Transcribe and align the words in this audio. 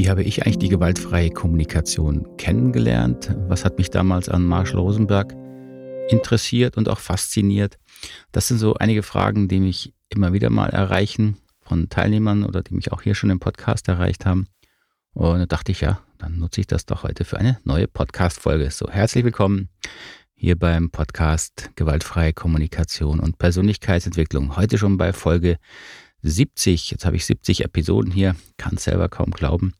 Wie 0.00 0.08
habe 0.08 0.22
ich 0.22 0.46
eigentlich 0.46 0.56
die 0.56 0.70
gewaltfreie 0.70 1.28
Kommunikation 1.28 2.38
kennengelernt? 2.38 3.36
Was 3.48 3.66
hat 3.66 3.76
mich 3.76 3.90
damals 3.90 4.30
an 4.30 4.46
Marshall 4.46 4.80
Rosenberg 4.80 5.34
interessiert 6.08 6.78
und 6.78 6.88
auch 6.88 7.00
fasziniert? 7.00 7.78
Das 8.32 8.48
sind 8.48 8.56
so 8.56 8.72
einige 8.76 9.02
Fragen, 9.02 9.46
die 9.46 9.60
mich 9.60 9.92
immer 10.08 10.32
wieder 10.32 10.48
mal 10.48 10.70
erreichen 10.70 11.36
von 11.60 11.90
Teilnehmern 11.90 12.44
oder 12.44 12.62
die 12.62 12.72
mich 12.72 12.92
auch 12.92 13.02
hier 13.02 13.14
schon 13.14 13.28
im 13.28 13.40
Podcast 13.40 13.88
erreicht 13.88 14.24
haben. 14.24 14.46
Und 15.12 15.40
da 15.40 15.44
dachte 15.44 15.70
ich, 15.70 15.82
ja, 15.82 16.00
dann 16.16 16.38
nutze 16.38 16.62
ich 16.62 16.66
das 16.66 16.86
doch 16.86 17.02
heute 17.02 17.26
für 17.26 17.36
eine 17.36 17.58
neue 17.64 17.86
Podcast-Folge. 17.86 18.70
So, 18.70 18.88
herzlich 18.88 19.22
willkommen 19.22 19.68
hier 20.32 20.58
beim 20.58 20.88
Podcast 20.88 21.72
Gewaltfreie 21.76 22.32
Kommunikation 22.32 23.20
und 23.20 23.36
Persönlichkeitsentwicklung. 23.36 24.56
Heute 24.56 24.78
schon 24.78 24.96
bei 24.96 25.12
Folge 25.12 25.58
70. 26.22 26.90
Jetzt 26.90 27.04
habe 27.04 27.16
ich 27.16 27.26
70 27.26 27.66
Episoden 27.66 28.10
hier, 28.10 28.34
kann 28.56 28.76
es 28.76 28.84
selber 28.84 29.10
kaum 29.10 29.32
glauben. 29.32 29.74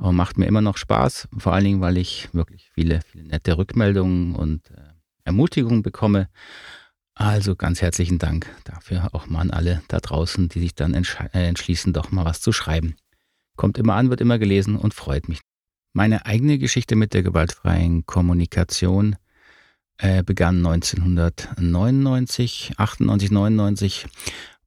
Aber 0.00 0.12
macht 0.12 0.38
mir 0.38 0.46
immer 0.46 0.62
noch 0.62 0.78
Spaß, 0.78 1.28
vor 1.36 1.52
allen 1.52 1.64
Dingen, 1.64 1.82
weil 1.82 1.98
ich 1.98 2.30
wirklich 2.32 2.70
viele, 2.72 3.02
viele 3.02 3.24
nette 3.24 3.58
Rückmeldungen 3.58 4.34
und 4.34 4.70
äh, 4.70 4.80
Ermutigungen 5.24 5.82
bekomme. 5.82 6.30
Also 7.14 7.54
ganz 7.54 7.82
herzlichen 7.82 8.18
Dank 8.18 8.46
dafür 8.64 9.10
auch 9.12 9.26
mal 9.26 9.40
an 9.40 9.50
alle 9.50 9.82
da 9.88 9.98
draußen, 9.98 10.48
die 10.48 10.60
sich 10.60 10.74
dann 10.74 10.94
äh, 10.94 11.04
entschließen, 11.32 11.92
doch 11.92 12.10
mal 12.12 12.24
was 12.24 12.40
zu 12.40 12.50
schreiben. 12.50 12.96
Kommt 13.56 13.76
immer 13.76 13.94
an, 13.94 14.08
wird 14.08 14.22
immer 14.22 14.38
gelesen 14.38 14.76
und 14.76 14.94
freut 14.94 15.28
mich. 15.28 15.40
Meine 15.92 16.24
eigene 16.24 16.56
Geschichte 16.56 16.96
mit 16.96 17.12
der 17.12 17.22
gewaltfreien 17.22 18.06
Kommunikation 18.06 19.16
äh, 19.98 20.22
begann 20.22 20.64
1999, 20.64 22.72
98, 22.78 23.30
99 23.30 24.06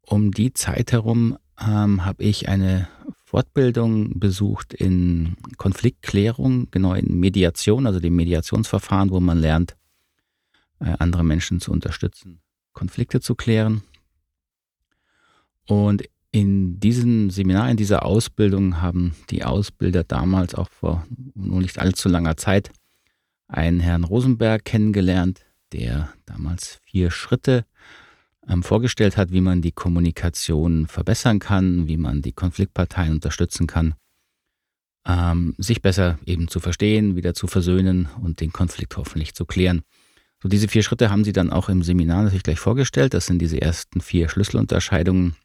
um 0.06 0.30
die 0.30 0.54
Zeit 0.54 0.92
herum 0.92 1.40
ähm, 1.60 2.06
habe 2.06 2.22
ich 2.22 2.50
eine 2.50 2.88
Fortbildung 3.34 4.20
besucht 4.20 4.76
in 4.76 5.36
Konfliktklärung, 5.58 6.68
genau 6.70 6.94
in 6.94 7.20
Mediation, 7.20 7.88
also 7.88 8.00
dem 8.00 8.16
Mediationsverfahren, 8.16 9.10
wo 9.10 9.20
man 9.20 9.40
lernt, 9.40 9.76
äh, 10.80 10.94
andere 11.00 11.24
Menschen 11.24 11.60
zu 11.60 11.72
unterstützen, 11.72 12.42
Konflikte 12.74 13.22
zu 13.22 13.34
klären. 13.34 13.82
Und 15.66 16.04
in 16.30 16.80
diesem 16.80 17.32
Seminar, 17.32 17.72
in 17.72 17.78
dieser 17.78 18.06
Ausbildung 18.06 18.84
haben 18.84 19.16
die 19.32 19.44
Ausbilder 19.44 20.04
damals 20.04 20.54
auch 20.54 20.70
vor 20.70 21.04
nur 21.34 21.60
nicht 21.60 21.80
allzu 21.80 22.10
langer 22.10 22.38
Zeit 22.38 22.70
einen 23.48 23.80
Herrn 23.80 24.04
Rosenberg 24.04 24.64
kennengelernt, 24.64 25.44
der 25.72 26.14
damals 26.28 26.80
vier 26.84 27.10
Schritte 27.10 27.66
vorgestellt 28.62 29.18
hat, 29.18 29.32
wie 29.32 29.42
man 29.42 29.62
die 29.62 29.72
Kommunikation 29.72 30.88
verbessern 30.88 31.40
kann, 31.40 31.88
wie 31.88 31.98
man 31.98 32.22
die 32.22 32.34
Konfliktparteien 32.34 33.14
unterstützen 33.14 33.68
kann, 33.68 33.96
ähm, 35.08 35.56
sich 35.58 35.82
besser 35.82 36.20
eben 36.26 36.48
zu 36.48 36.60
verstehen, 36.60 37.16
wieder 37.16 37.34
zu 37.34 37.48
versöhnen 37.48 38.10
und 38.22 38.42
den 38.42 38.52
Konflikt 38.52 38.98
hoffentlich 38.98 39.34
zu 39.34 39.46
klären. 39.46 39.82
So 40.42 40.50
diese 40.50 40.68
vier 40.68 40.84
Schritte 40.84 41.10
haben 41.10 41.24
Sie 41.24 41.32
dann 41.32 41.52
auch 41.52 41.70
im 41.70 41.84
Seminar 41.84 42.24
natürlich 42.24 42.44
gleich 42.44 42.60
vorgestellt. 42.60 43.14
Das 43.14 43.28
sind 43.28 43.40
diese 43.40 43.62
ersten 43.62 44.02
vier 44.02 44.28
Schlüsselunterscheidungen, 44.28 45.36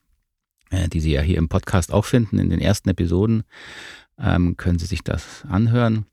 äh, 0.71 0.89
die 0.89 1.01
Sie 1.01 1.13
ja 1.13 1.21
hier 1.21 1.39
im 1.39 1.49
Podcast 1.49 1.93
auch 1.93 2.05
finden. 2.05 2.39
In 2.41 2.51
den 2.51 2.61
ersten 2.61 2.89
Episoden 2.89 3.45
ähm, 4.19 4.57
können 4.57 4.81
Sie 4.81 4.87
sich 4.87 5.05
das 5.05 5.45
anhören. 5.49 6.07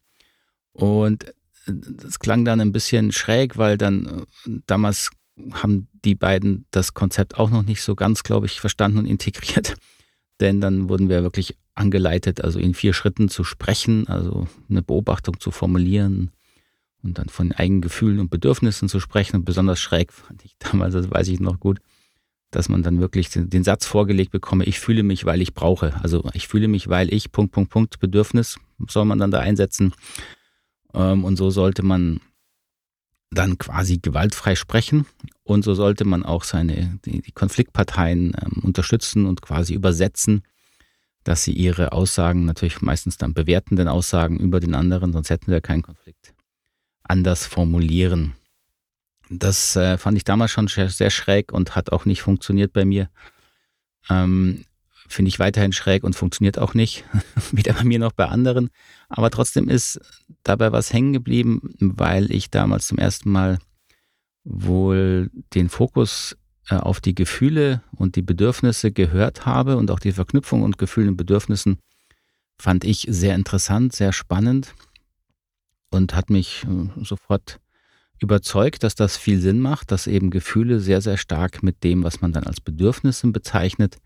Und 0.72 1.34
das 1.66 2.20
klang 2.20 2.46
dann 2.46 2.62
ein 2.62 2.72
bisschen 2.72 3.12
schräg, 3.12 3.58
weil 3.58 3.78
dann 3.78 4.06
äh, 4.46 4.52
damals 4.68 5.10
haben 5.52 5.88
die 6.04 6.16
beiden 6.16 6.66
das 6.72 6.94
Konzept 6.94 7.38
auch 7.38 7.50
noch 7.50 7.64
nicht 7.64 7.82
so 7.82 7.96
ganz, 7.96 8.24
glaube 8.24 8.46
ich, 8.46 8.60
verstanden 8.60 9.00
und 9.00 9.06
integriert. 9.06 9.76
Denn 10.40 10.60
dann 10.60 10.90
wurden 10.90 11.10
wir 11.10 11.24
wirklich 11.24 11.58
angeleitet, 11.76 12.42
also 12.42 12.60
in 12.60 12.74
vier 12.74 12.94
Schritten 12.94 13.30
zu 13.30 13.44
sprechen, 13.44 14.08
also 14.08 14.48
eine 14.70 14.82
Beobachtung 14.82 15.40
zu 15.40 15.52
formulieren 15.52 16.32
und 17.04 17.18
dann 17.18 17.30
von 17.30 17.52
eigenen 17.52 17.82
Gefühlen 17.82 18.20
und 18.20 18.30
Bedürfnissen 18.30 18.90
zu 18.90 19.00
sprechen. 19.00 19.38
Und 19.38 19.46
besonders 19.46 19.80
schräg 19.80 20.12
fand 20.12 20.44
ich 20.44 20.56
damals, 20.60 20.94
das 20.94 21.10
weiß 21.10 21.28
ich 21.30 21.40
noch 21.40 21.60
gut, 21.60 21.80
dass 22.52 22.70
man 22.70 22.84
dann 22.84 23.00
wirklich 23.00 23.30
den, 23.30 23.50
den 23.50 23.64
Satz 23.64 23.86
vorgelegt 23.86 24.32
bekomme, 24.32 24.66
ich 24.66 24.80
fühle 24.80 25.04
mich, 25.04 25.26
weil 25.26 25.42
ich 25.42 25.54
brauche. 25.54 25.94
Also 26.02 26.28
ich 26.34 26.48
fühle 26.48 26.68
mich, 26.68 26.88
weil 26.88 27.14
ich, 27.14 27.32
Punkt, 27.32 27.54
Punkt, 27.54 27.70
Punkt, 27.70 28.00
Bedürfnis 28.00 28.58
soll 28.90 29.06
man 29.06 29.20
dann 29.20 29.32
da 29.32 29.40
einsetzen. 29.40 29.94
Ähm, 30.94 31.24
und 31.24 31.36
so 31.36 31.50
sollte 31.50 31.84
man 31.84 32.22
dann 33.32 33.58
quasi 33.58 33.98
gewaltfrei 33.98 34.56
sprechen. 34.56 35.06
Und 35.44 35.64
so 35.64 35.74
sollte 35.74 36.06
man 36.06 36.24
auch 36.24 36.44
seine, 36.44 37.00
die, 37.06 37.22
die 37.22 37.32
Konfliktparteien 37.32 38.36
ähm, 38.42 38.64
unterstützen 38.64 39.26
und 39.26 39.42
quasi 39.42 39.74
übersetzen, 39.74 40.44
dass 41.24 41.44
sie 41.44 41.54
ihre 41.54 41.92
Aussagen, 41.92 42.46
natürlich 42.46 42.82
meistens 42.82 43.18
dann 43.18 43.34
bewertenden 43.34 43.88
Aussagen 43.88 44.38
über 44.38 44.60
den 44.60 44.76
anderen, 44.76 45.12
sonst 45.12 45.30
hätten 45.30 45.52
wir 45.52 45.60
keinen 45.60 45.82
Konflikt, 45.82 46.34
anders 47.04 47.46
formulieren. 47.46 48.34
Das 49.30 49.76
äh, 49.76 49.98
fand 49.98 50.18
ich 50.18 50.24
damals 50.24 50.52
schon 50.52 50.68
sehr, 50.68 50.90
sehr, 50.90 51.10
schräg 51.10 51.52
und 51.52 51.76
hat 51.76 51.92
auch 51.92 52.06
nicht 52.06 52.22
funktioniert 52.22 52.74
bei 52.74 52.86
mir. 52.86 53.10
Ähm, 54.08 54.66
Finde 55.08 55.30
ich 55.30 55.40
weiterhin 55.40 55.72
schräg 55.72 56.04
und 56.04 56.16
funktioniert 56.16 56.58
auch 56.58 56.74
nicht, 56.74 57.04
weder 57.52 57.74
bei 57.74 57.84
mir 57.84 58.00
noch 58.00 58.12
bei 58.12 58.26
anderen. 58.26 58.70
Aber 59.10 59.30
trotzdem 59.30 59.70
ist 59.70 60.00
dabei 60.44 60.72
was 60.72 60.92
hängen 60.92 61.14
geblieben, 61.14 61.62
weil 61.80 62.32
ich 62.32 62.50
damals 62.50 62.88
zum 62.88 62.98
ersten 62.98 63.32
Mal 63.32 63.60
wohl 64.44 65.30
den 65.54 65.70
Fokus 65.70 66.38
äh, 66.70 66.76
auf 66.76 67.02
die 67.02 67.16
Gefühle 67.16 67.82
und 67.92 68.16
die 68.16 68.22
Bedürfnisse 68.22 68.92
gehört 68.92 69.46
habe 69.46 69.78
und 69.78 69.92
auch 69.92 70.00
die 70.00 70.12
Verknüpfung 70.12 70.64
und 70.64 70.78
Gefühlen 70.78 71.10
und 71.10 71.18
Bedürfnissen 71.18 71.78
fand 72.60 72.84
ich 72.84 73.06
sehr 73.10 73.36
interessant, 73.36 73.94
sehr 73.94 74.14
spannend 74.14 74.74
und 75.92 76.16
hat 76.16 76.30
mich 76.30 76.64
äh, 76.64 77.04
sofort 77.04 77.60
überzeugt, 78.20 78.84
dass 78.84 78.96
das 78.96 79.18
viel 79.18 79.40
Sinn 79.40 79.60
macht, 79.60 79.92
dass 79.92 80.08
eben 80.08 80.30
Gefühle 80.30 80.80
sehr, 80.80 81.02
sehr 81.02 81.18
stark 81.18 81.64
mit 81.64 81.84
dem, 81.84 82.04
was 82.04 82.22
man 82.22 82.32
dann 82.32 82.46
als 82.46 82.62
Bedürfnissen 82.62 83.34
bezeichnet, 83.34 83.98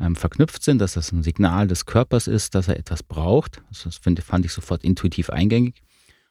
ähm, 0.00 0.16
verknüpft 0.16 0.62
sind, 0.62 0.80
dass 0.80 0.94
das 0.94 1.12
ein 1.12 1.22
Signal 1.22 1.66
des 1.68 1.86
Körpers 1.86 2.26
ist, 2.26 2.54
dass 2.54 2.68
er 2.68 2.78
etwas 2.78 3.02
braucht. 3.02 3.62
Das 3.68 3.96
find, 3.96 4.20
fand 4.20 4.44
ich 4.44 4.52
sofort 4.52 4.84
intuitiv 4.84 5.30
eingängig. 5.30 5.82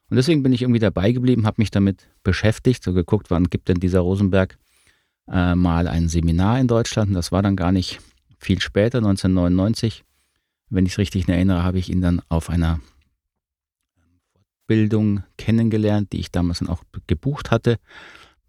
Und 0.09 0.17
deswegen 0.17 0.43
bin 0.43 0.53
ich 0.53 0.61
irgendwie 0.61 0.79
dabei 0.79 1.11
geblieben, 1.11 1.47
habe 1.47 1.61
mich 1.61 1.71
damit 1.71 2.07
beschäftigt, 2.23 2.83
so 2.83 2.93
geguckt, 2.93 3.31
wann 3.31 3.45
gibt 3.45 3.69
denn 3.69 3.79
dieser 3.79 4.01
Rosenberg 4.01 4.57
äh, 5.27 5.55
mal 5.55 5.87
ein 5.87 6.07
Seminar 6.07 6.59
in 6.59 6.67
Deutschland. 6.67 7.09
Und 7.09 7.15
das 7.15 7.31
war 7.31 7.41
dann 7.41 7.55
gar 7.55 7.71
nicht 7.71 7.99
viel 8.37 8.61
später, 8.61 8.99
1999. 8.99 10.03
Wenn 10.69 10.85
ich 10.85 10.93
es 10.93 10.97
richtig 10.99 11.27
erinnere, 11.27 11.63
habe 11.63 11.79
ich 11.79 11.89
ihn 11.89 12.01
dann 12.01 12.21
auf 12.29 12.49
einer 12.49 12.79
Fortbildung 14.65 15.23
kennengelernt, 15.37 16.11
die 16.11 16.19
ich 16.19 16.31
damals 16.31 16.59
dann 16.59 16.69
auch 16.69 16.83
gebucht 17.05 17.51
hatte, 17.51 17.77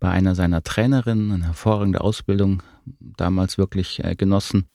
bei 0.00 0.10
einer 0.10 0.34
seiner 0.34 0.62
Trainerinnen, 0.62 1.31
eine 1.31 1.44
hervorragende 1.47 2.00
Ausbildung, 2.00 2.62
damals 3.00 3.59
wirklich 3.59 4.03
äh, 4.03 4.15
genossen 4.15 4.69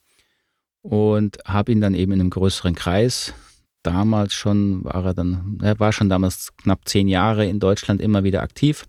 und 0.81 1.37
habe 1.45 1.71
ihn 1.71 1.81
dann 1.81 1.93
eben 1.93 2.11
in 2.11 2.19
einem 2.21 2.29
größeren 2.29 2.75
Kreis. 2.75 3.33
Damals 3.83 4.33
schon 4.33 4.83
war 4.83 5.05
er 5.05 5.13
dann, 5.13 5.59
er 5.61 5.79
war 5.79 5.91
schon 5.91 6.09
damals 6.09 6.55
knapp 6.57 6.87
zehn 6.87 7.07
Jahre 7.07 7.45
in 7.45 7.59
Deutschland 7.59 8.01
immer 8.01 8.23
wieder 8.23 8.43
aktiv, 8.43 8.85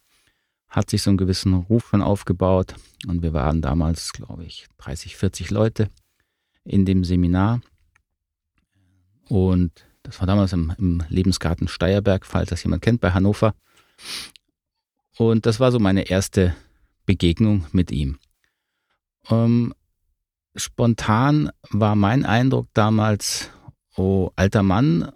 hat 0.69 0.91
sich 0.91 1.02
so 1.02 1.10
einen 1.10 1.16
gewissen 1.16 1.54
Ruf 1.54 1.88
schon 1.88 2.02
aufgebaut 2.02 2.75
und 3.06 3.22
wir 3.22 3.32
waren 3.32 3.62
damals, 3.62 4.12
glaube 4.12 4.44
ich, 4.44 4.66
30, 4.78 5.16
40 5.16 5.50
Leute 5.50 5.88
in 6.64 6.84
dem 6.84 7.04
Seminar 7.04 7.60
und 9.28 9.72
das 10.02 10.20
war 10.20 10.26
damals 10.26 10.52
im, 10.52 10.72
im 10.78 11.02
Lebensgarten 11.08 11.69
Steierberg, 11.69 12.26
falls 12.26 12.50
das 12.50 12.62
jemand 12.64 12.82
kennt, 12.82 13.00
bei 13.00 13.12
Hannover. 13.12 13.54
Und 15.16 15.47
das 15.47 15.60
war 15.60 15.70
so 15.70 15.78
meine 15.78 16.10
erste 16.10 16.54
Begegnung 17.06 17.67
mit 17.72 17.90
ihm. 17.90 18.19
Ähm, 19.31 19.75
spontan 20.56 21.50
war 21.70 21.96
mein 21.96 22.25
Eindruck 22.25 22.69
damals, 22.75 23.50
oh, 23.96 24.31
alter 24.37 24.62
Mann, 24.62 25.10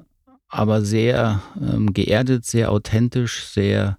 aber 0.49 0.83
sehr 0.83 1.43
ähm, 1.61 1.93
geerdet, 1.93 2.45
sehr 2.45 2.71
authentisch, 2.71 3.45
sehr 3.45 3.99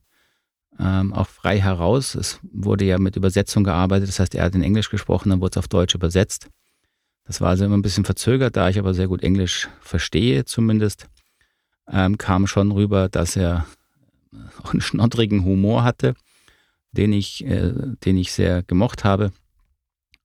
ähm, 0.80 1.14
auch 1.14 1.28
frei 1.28 1.60
heraus. 1.60 2.16
Es 2.16 2.40
wurde 2.52 2.86
ja 2.86 2.98
mit 2.98 3.16
Übersetzung 3.16 3.64
gearbeitet, 3.64 4.10
das 4.10 4.20
heißt, 4.20 4.36
er 4.36 4.46
hat 4.46 4.56
in 4.56 4.64
Englisch 4.64 4.90
gesprochen, 4.90 5.30
dann 5.30 5.42
wurde 5.42 5.52
es 5.52 5.58
auf 5.58 5.68
Deutsch 5.68 5.96
übersetzt. 5.96 6.48
Das 7.26 7.42
war 7.42 7.50
also 7.50 7.66
immer 7.66 7.78
ein 7.78 7.82
bisschen 7.82 8.06
verzögert, 8.06 8.56
da 8.56 8.70
ich 8.70 8.80
aber 8.80 8.94
sehr 8.94 9.08
gut 9.08 9.22
Englisch 9.22 9.68
verstehe 9.82 10.46
zumindest, 10.46 11.08
ähm, 11.92 12.18
kam 12.18 12.48
schon 12.48 12.72
rüber, 12.72 13.10
dass 13.10 13.36
er 13.36 13.66
auch 14.64 14.72
einen 14.74 14.82
schnoddrigen 14.82 15.44
Humor 15.44 15.84
hatte, 15.84 16.14
den 16.92 17.14
ich, 17.14 17.46
äh, 17.46 17.74
den 18.06 18.18
ich 18.18 18.32
sehr 18.32 18.64
gemocht 18.64 19.04
habe 19.04 19.32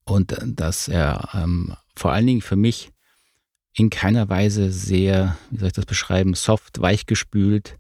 und 0.05 0.37
dass 0.45 0.89
er 0.89 1.29
ähm, 1.35 1.75
vor 1.97 2.13
allen 2.13 2.27
Dingen 2.27 2.41
für 2.41 2.57
mich 2.57 2.91
in 3.75 3.91
keiner 3.91 4.29
Weise 4.29 4.71
sehr, 4.71 5.37
wie 5.51 5.59
soll 5.59 5.69
ich 5.69 5.75
das 5.75 5.87
beschreiben, 5.87 6.35
soft, 6.35 6.81
weichgespült, 6.81 7.79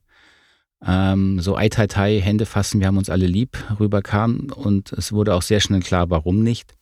ähm, 0.85 1.41
so 1.41 1.57
ei 1.57 1.69
tai 1.69 1.87
tai, 1.87 2.21
Hände 2.21 2.47
fassen, 2.47 2.81
wir 2.81 2.87
haben 2.87 2.97
uns 2.97 3.11
alle 3.11 3.27
lieb 3.27 3.57
rüberkam 3.79 4.49
und 4.55 4.93
es 4.93 5.13
wurde 5.13 5.35
auch 5.35 5.43
sehr 5.43 5.61
schnell 5.61 5.81
klar, 5.81 6.11
warum 6.11 6.43
nicht. 6.43 6.75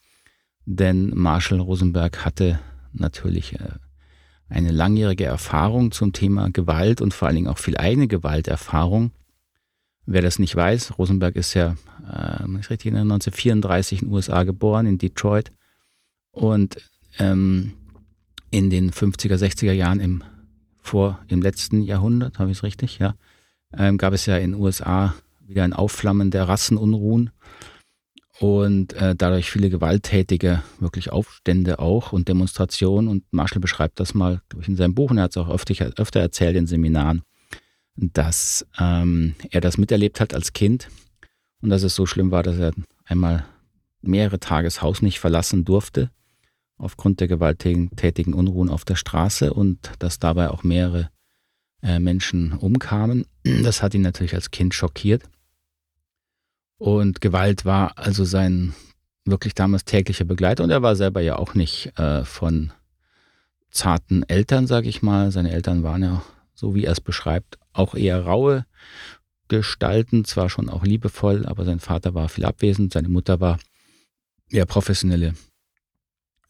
Denn 0.64 1.10
Marshall 1.14 1.60
Rosenberg 1.60 2.24
hatte 2.24 2.60
natürlich 2.92 3.54
äh, 3.54 3.70
eine 4.48 4.70
langjährige 4.70 5.24
Erfahrung 5.24 5.92
zum 5.92 6.12
Thema 6.12 6.50
Gewalt 6.50 7.00
und 7.00 7.14
vor 7.14 7.28
allen 7.28 7.36
Dingen 7.36 7.48
auch 7.48 7.58
viel 7.58 7.76
eigene 7.76 8.08
Gewalterfahrung. 8.08 9.12
Wer 10.06 10.22
das 10.22 10.38
nicht 10.38 10.56
weiß, 10.56 10.98
Rosenberg 10.98 11.36
ist 11.36 11.54
ja, 11.54 11.76
äh, 12.10 12.58
ist 12.58 12.70
richtig, 12.70 12.92
1934 12.92 14.02
in 14.02 14.08
den 14.08 14.14
USA 14.14 14.42
geboren, 14.42 14.86
in 14.86 14.98
Detroit. 14.98 15.52
Und 16.32 16.76
ähm, 17.18 17.72
in 18.50 18.70
den 18.70 18.90
50er, 18.90 19.36
60er 19.36 19.72
Jahren 19.72 20.00
im, 20.00 20.24
vor, 20.80 21.20
im 21.28 21.42
letzten 21.42 21.82
Jahrhundert, 21.82 22.38
habe 22.38 22.50
ich 22.50 22.58
es 22.58 22.62
richtig, 22.62 22.98
ja, 22.98 23.14
ähm, 23.76 23.98
gab 23.98 24.12
es 24.12 24.26
ja 24.26 24.36
in 24.36 24.52
den 24.52 24.60
USA 24.60 25.14
wieder 25.40 25.64
ein 25.64 25.72
Aufflammen 25.72 26.30
der 26.30 26.48
Rassenunruhen 26.48 27.30
und 28.38 28.94
äh, 28.94 29.14
dadurch 29.14 29.50
viele 29.50 29.68
gewalttätige, 29.68 30.62
wirklich 30.78 31.12
Aufstände 31.12 31.78
auch 31.78 32.12
und 32.12 32.28
Demonstrationen. 32.28 33.08
Und 33.08 33.24
Marshall 33.32 33.60
beschreibt 33.60 34.00
das 34.00 34.14
mal 34.14 34.40
ich, 34.60 34.68
in 34.68 34.76
seinem 34.76 34.94
Buch 34.94 35.10
und 35.10 35.18
er 35.18 35.24
hat 35.24 35.32
es 35.32 35.36
auch 35.36 35.50
öfter, 35.50 35.92
öfter 35.98 36.20
erzählt 36.20 36.56
in 36.56 36.66
Seminaren, 36.66 37.22
dass 37.96 38.66
ähm, 38.78 39.34
er 39.50 39.60
das 39.60 39.76
miterlebt 39.76 40.20
hat 40.20 40.34
als 40.34 40.52
Kind 40.52 40.88
und 41.62 41.70
dass 41.70 41.82
es 41.82 41.94
so 41.94 42.06
schlimm 42.06 42.30
war, 42.30 42.42
dass 42.42 42.58
er 42.58 42.72
einmal 43.04 43.44
mehrere 44.02 44.40
Tage 44.40 44.66
das 44.66 44.82
Haus 44.82 45.02
nicht 45.02 45.20
verlassen 45.20 45.64
durfte 45.64 46.10
aufgrund 46.80 47.20
der 47.20 47.28
gewalttätigen 47.28 48.34
Unruhen 48.34 48.70
auf 48.70 48.84
der 48.84 48.96
Straße 48.96 49.52
und 49.52 49.92
dass 49.98 50.18
dabei 50.18 50.50
auch 50.50 50.62
mehrere 50.62 51.10
äh, 51.82 51.98
Menschen 51.98 52.52
umkamen. 52.52 53.26
Das 53.62 53.82
hat 53.82 53.94
ihn 53.94 54.02
natürlich 54.02 54.34
als 54.34 54.50
Kind 54.50 54.74
schockiert. 54.74 55.22
Und 56.78 57.20
Gewalt 57.20 57.64
war 57.64 57.96
also 57.96 58.24
sein 58.24 58.74
wirklich 59.24 59.54
damals 59.54 59.84
täglicher 59.84 60.24
Begleiter 60.24 60.64
und 60.64 60.70
er 60.70 60.82
war 60.82 60.96
selber 60.96 61.20
ja 61.20 61.36
auch 61.36 61.54
nicht 61.54 61.98
äh, 61.98 62.24
von 62.24 62.72
zarten 63.70 64.22
Eltern, 64.28 64.66
sage 64.66 64.88
ich 64.88 65.02
mal. 65.02 65.30
Seine 65.30 65.52
Eltern 65.52 65.82
waren 65.82 66.02
ja, 66.02 66.22
so 66.54 66.74
wie 66.74 66.84
er 66.84 66.92
es 66.92 67.00
beschreibt, 67.00 67.58
auch 67.72 67.94
eher 67.94 68.24
raue 68.24 68.64
Gestalten, 69.50 70.24
zwar 70.24 70.48
schon 70.48 70.70
auch 70.70 70.84
liebevoll, 70.84 71.44
aber 71.44 71.64
sein 71.64 71.80
Vater 71.80 72.14
war 72.14 72.28
viel 72.28 72.44
abwesend, 72.44 72.92
seine 72.92 73.08
Mutter 73.08 73.40
war 73.40 73.58
ja 74.48 74.64
professionelle, 74.64 75.34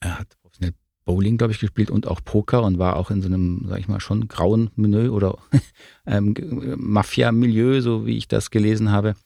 er 0.01 0.19
hat 0.19 0.29
professionell 0.43 0.75
Bowling, 1.07 1.39
glaube 1.39 1.53
ich, 1.53 1.59
gespielt 1.59 1.91
und 1.91 2.07
auch 2.07 2.21
Poker 2.23 2.63
und 2.63 2.79
war 2.79 2.97
auch 2.97 3.11
in 3.11 3.23
so 3.23 3.27
einem, 3.27 3.65
sag 3.69 3.81
ich 3.81 3.89
mal, 3.89 4.01
schon 4.01 4.29
grauen 4.29 4.71
Milieu 4.77 5.11
oder 5.11 5.39
ähm, 6.07 6.35
Mafia-Milieu, 6.77 7.81
so 7.81 8.07
wie 8.07 8.19
ich 8.19 8.29
das 8.29 8.51
gelesen 8.51 8.93
habe. 8.93 9.17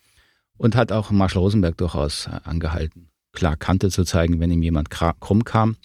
Und 0.56 0.76
hat 0.76 0.92
auch 0.92 1.10
Marshall 1.10 1.42
Rosenberg 1.42 1.76
durchaus 1.76 2.28
äh, 2.28 2.38
angehalten, 2.44 3.10
klar 3.32 3.56
Kante 3.56 3.90
zu 3.90 4.04
zeigen, 4.04 4.38
wenn 4.38 4.52
ihm 4.52 4.62
jemand 4.62 4.88
krumm 4.88 5.44
kam. 5.44 5.76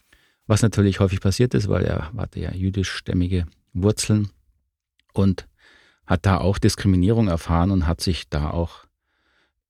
Was 0.46 0.62
natürlich 0.62 1.00
häufig 1.00 1.22
passiert 1.22 1.56
ist, 1.56 1.68
weil 1.68 1.84
er 1.84 2.14
hatte 2.14 2.40
ja 2.40 2.54
jüdischstämmige 2.54 3.48
Wurzeln 3.74 4.30
und 5.14 5.49
hat 6.10 6.26
da 6.26 6.40
auch 6.40 6.58
Diskriminierung 6.58 7.28
erfahren 7.28 7.70
und 7.70 7.86
hat 7.86 8.02
sich 8.02 8.28
da 8.30 8.50
auch 8.50 8.88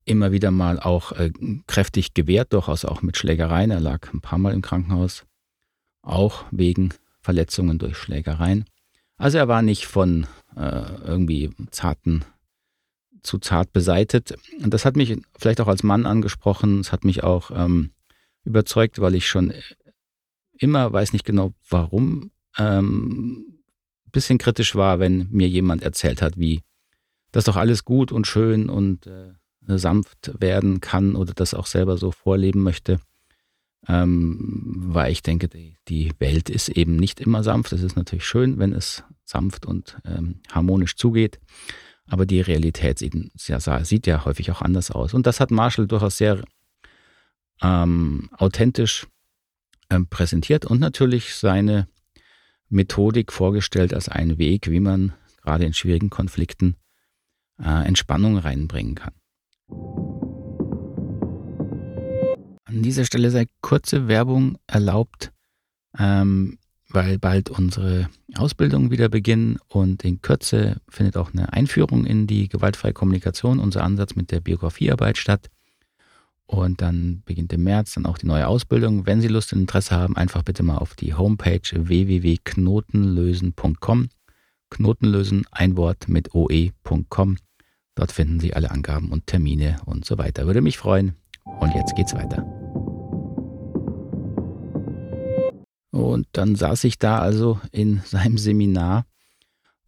immer 0.06 0.32
wieder 0.32 0.52
mal 0.52 0.80
auch 0.80 1.12
äh, 1.12 1.32
kräftig 1.68 2.14
gewehrt, 2.14 2.54
durchaus 2.54 2.86
auch 2.86 3.02
mit 3.02 3.18
Schlägereien. 3.18 3.72
Er 3.72 3.82
lag 3.82 4.12
ein 4.14 4.22
paar 4.22 4.40
Mal 4.40 4.54
im 4.54 4.62
Krankenhaus, 4.62 5.26
auch 6.02 6.46
wegen 6.50 6.94
Verletzungen 7.20 7.78
durch 7.78 7.98
Schlägereien. 7.98 8.64
Also 9.18 9.38
er 9.38 9.50
war 9.50 9.62
nicht 9.62 9.86
von 9.86 10.28
äh, 10.56 10.96
irgendwie 11.04 11.52
zarten 11.72 12.24
zu 13.22 13.38
zart 13.38 13.74
beseitet. 13.74 14.34
Und 14.64 14.74
das 14.74 14.86
hat 14.86 14.96
mich 14.96 15.18
vielleicht 15.38 15.60
auch 15.60 15.68
als 15.68 15.84
Mann 15.84 16.06
angesprochen. 16.06 16.80
Es 16.80 16.94
hat 16.94 17.04
mich 17.04 17.22
auch 17.22 17.52
ähm, 17.54 17.92
überzeugt, 18.46 19.00
weil 19.02 19.14
ich 19.14 19.28
schon 19.28 19.54
immer, 20.58 20.94
weiß 20.94 21.12
nicht 21.12 21.26
genau 21.26 21.54
warum, 21.70 22.32
ähm, 22.58 23.59
bisschen 24.12 24.38
kritisch 24.38 24.76
war, 24.76 25.00
wenn 25.00 25.28
mir 25.32 25.48
jemand 25.48 25.84
erzählt 25.84 26.22
hat, 26.22 26.38
wie 26.38 26.62
das 27.32 27.46
doch 27.46 27.56
alles 27.56 27.86
gut 27.86 28.12
und 28.12 28.28
schön 28.28 28.70
und 28.70 29.08
äh, 29.08 29.34
sanft 29.78 30.32
werden 30.40 30.82
kann 30.82 31.16
oder 31.16 31.34
das 31.34 31.54
auch 31.54 31.68
selber 31.68 31.98
so 31.98 32.12
vorleben 32.12 32.64
möchte. 32.64 33.00
Ähm, 33.88 34.76
weil 34.88 35.12
ich 35.12 35.24
denke, 35.24 35.48
die, 35.48 35.78
die, 35.88 36.12
Welt 36.20 36.50
ist 36.50 36.70
eben 36.70 36.98
nicht 36.98 37.22
immer 37.22 37.44
sanft. 37.44 37.72
Es 37.72 37.82
ist 37.82 37.96
natürlich 37.96 38.26
schön, 38.26 38.60
wenn 38.60 38.74
es 38.74 39.04
sanft 39.24 39.66
und 39.66 39.98
ähm, 40.06 40.42
harmonisch 40.52 40.96
zugeht. 40.96 41.40
Aber 42.08 42.26
die 42.26 42.42
Realität 42.42 43.00
sieht 43.00 43.14
ja, 43.48 43.86
sieht 43.86 44.08
ja 44.08 44.26
häufig 44.26 44.52
auch 44.52 44.62
anders 44.62 44.92
aus. 44.92 45.14
Und 45.14 45.28
das 45.28 45.40
hat 45.40 45.52
Marshall 45.52 45.88
durchaus 45.88 46.18
sehr 46.18 46.44
ähm, 47.62 48.30
authentisch 48.34 49.08
ähm, 49.90 50.08
präsentiert 50.08 50.66
und 50.66 50.80
natürlich 50.80 51.36
seine 51.36 51.88
Methodik 52.70 53.32
vorgestellt 53.32 53.94
als 53.94 54.10
einen 54.10 54.38
Weg, 54.38 54.70
wie 54.70 54.80
man 54.80 55.14
gerade 55.42 55.66
in 55.66 55.74
schwierigen 55.74 56.10
Konflikten 56.10 56.76
äh, 57.60 57.86
Entspannung 57.86 58.38
reinbringen 58.38 58.96
kann. 58.96 59.14
An 62.66 62.84
dieser 62.84 63.06
Stelle 63.06 63.32
sei 63.32 63.48
kurze 63.62 64.08
Werbung 64.08 64.58
erlaubt. 64.68 65.32
Ähm, 65.98 66.60
weil 66.90 67.20
bald 67.20 67.50
unsere 67.50 68.10
Ausbildung 68.36 68.92
wieder 68.92 69.10
beginnen 69.10 69.60
und 69.68 70.04
in 70.04 70.22
Kürze 70.22 70.82
findet 70.90 71.18
auch 71.18 71.32
eine 71.32 71.54
Einführung 71.54 72.06
in 72.06 72.26
die 72.26 72.50
gewaltfreie 72.50 72.94
Kommunikation, 72.94 73.60
unser 73.60 73.84
Ansatz 73.84 74.16
mit 74.16 74.32
der 74.32 74.40
Biografiearbeit 74.40 75.18
statt. 75.18 75.50
Und 76.50 76.82
dann 76.82 77.22
beginnt 77.26 77.54
im 77.54 77.64
März 77.64 77.94
dann 77.94 78.08
auch 78.08 78.18
die 78.18 78.26
neue 78.26 78.48
Ausbildung. 78.48 79.06
Wenn 79.06 79.22
Sie 79.22 79.28
Lust 79.28 79.54
und 79.54 79.60
Interesse 79.60 79.96
haben, 79.96 80.18
einfach 80.18 80.42
bitte 80.42 80.64
mal 80.64 80.80
auf 80.80 80.96
die 80.96 81.14
Homepage 81.14 81.62
www.knotenlösen.com. 81.72 84.10
Knotenlösen, 84.72 85.46
ein 85.52 85.78
Wort 85.78 86.08
mit 86.08 86.34
oe.com. 86.34 87.38
Dort 87.94 88.12
finden 88.12 88.40
Sie 88.40 88.56
alle 88.56 88.72
Angaben 88.72 89.12
und 89.12 89.28
Termine 89.28 89.76
und 89.86 90.06
so 90.06 90.18
weiter. 90.18 90.48
Würde 90.48 90.62
mich 90.62 90.80
freuen. 90.80 91.14
Und 91.60 91.76
jetzt 91.76 91.96
geht's 91.96 92.16
weiter. 92.16 92.44
Und 95.92 96.28
dann 96.32 96.56
saß 96.56 96.84
ich 96.86 96.98
da 96.98 97.20
also 97.20 97.62
in 97.72 98.02
seinem 98.06 98.40
Seminar. 98.40 99.06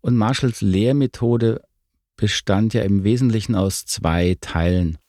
Und 0.02 0.16
Marshalls 0.16 0.62
Lehrmethode 0.62 1.64
bestand 2.18 2.76
ja 2.76 2.84
im 2.84 3.04
Wesentlichen 3.04 3.56
aus 3.56 3.88
zwei 3.88 4.38
Teilen. 4.42 5.00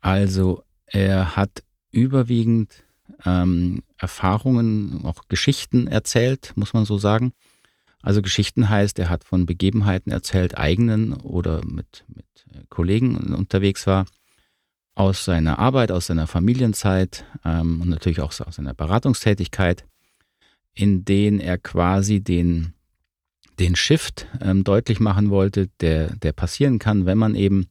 Also 0.00 0.62
er 0.86 1.36
hat 1.36 1.62
überwiegend 1.90 2.84
ähm, 3.24 3.82
Erfahrungen, 3.98 5.04
auch 5.04 5.28
Geschichten 5.28 5.86
erzählt, 5.86 6.52
muss 6.56 6.72
man 6.72 6.84
so 6.84 6.98
sagen. 6.98 7.32
Also 8.02 8.22
Geschichten 8.22 8.68
heißt, 8.68 8.98
er 8.98 9.10
hat 9.10 9.24
von 9.24 9.44
Begebenheiten 9.44 10.10
erzählt, 10.10 10.56
eigenen 10.56 11.12
oder 11.12 11.64
mit, 11.64 12.04
mit 12.08 12.26
Kollegen 12.70 13.34
unterwegs 13.34 13.86
war, 13.86 14.06
aus 14.94 15.24
seiner 15.24 15.58
Arbeit, 15.58 15.92
aus 15.92 16.06
seiner 16.06 16.26
Familienzeit 16.26 17.24
ähm, 17.44 17.82
und 17.82 17.88
natürlich 17.90 18.20
auch 18.20 18.32
aus 18.40 18.56
seiner 18.56 18.74
Beratungstätigkeit 18.74 19.84
in 20.74 21.04
denen 21.04 21.40
er 21.40 21.58
quasi 21.58 22.20
den, 22.20 22.74
den 23.58 23.76
Shift 23.76 24.26
ähm, 24.40 24.64
deutlich 24.64 25.00
machen 25.00 25.30
wollte, 25.30 25.68
der, 25.80 26.16
der 26.16 26.32
passieren 26.32 26.78
kann, 26.78 27.06
wenn 27.06 27.18
man 27.18 27.34
eben 27.34 27.68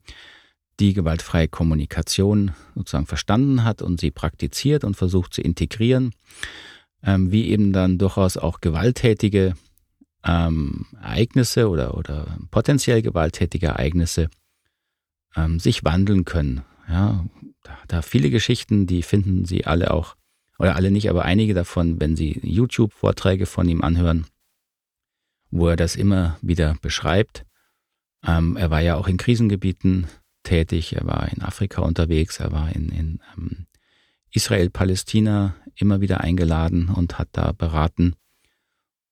die 0.79 0.93
gewaltfreie 0.93 1.47
Kommunikation 1.47 2.51
sozusagen 2.75 3.05
verstanden 3.05 3.63
hat 3.63 3.81
und 3.81 3.99
sie 3.99 4.11
praktiziert 4.11 4.83
und 4.83 4.95
versucht 4.95 5.33
zu 5.33 5.41
integrieren, 5.41 6.13
ähm, 7.03 7.31
wie 7.31 7.49
eben 7.49 7.73
dann 7.73 7.97
durchaus 7.97 8.37
auch 8.37 8.61
gewalttätige 8.61 9.55
ähm, 10.23 10.85
Ereignisse 11.01 11.69
oder, 11.69 11.97
oder 11.97 12.37
potenziell 12.51 13.01
gewalttätige 13.01 13.67
Ereignisse 13.67 14.29
ähm, 15.35 15.59
sich 15.59 15.83
wandeln 15.83 16.25
können. 16.25 16.63
Ja, 16.87 17.25
da, 17.63 17.77
da 17.87 18.01
viele 18.01 18.29
Geschichten, 18.29 18.87
die 18.87 19.03
finden 19.03 19.45
Sie 19.45 19.65
alle 19.65 19.91
auch 19.91 20.15
oder 20.57 20.75
alle 20.75 20.91
nicht, 20.91 21.09
aber 21.09 21.23
einige 21.23 21.53
davon, 21.53 22.01
wenn 22.01 22.15
Sie 22.15 22.39
YouTube-Vorträge 22.43 23.45
von 23.45 23.67
ihm 23.69 23.81
anhören, 23.81 24.25
wo 25.51 25.67
er 25.67 25.75
das 25.75 25.95
immer 25.95 26.37
wieder 26.41 26.75
beschreibt. 26.81 27.45
Ähm, 28.25 28.57
er 28.57 28.69
war 28.69 28.81
ja 28.81 28.95
auch 28.95 29.07
in 29.07 29.17
Krisengebieten 29.17 30.07
tätig, 30.43 30.95
er 30.95 31.05
war 31.05 31.29
in 31.31 31.41
Afrika 31.41 31.81
unterwegs, 31.81 32.39
er 32.39 32.51
war 32.51 32.73
in, 32.75 32.89
in 32.89 33.19
ähm, 33.37 33.67
Israel, 34.31 34.69
Palästina 34.69 35.55
immer 35.75 36.01
wieder 36.01 36.21
eingeladen 36.21 36.89
und 36.89 37.17
hat 37.17 37.29
da 37.31 37.51
beraten 37.51 38.15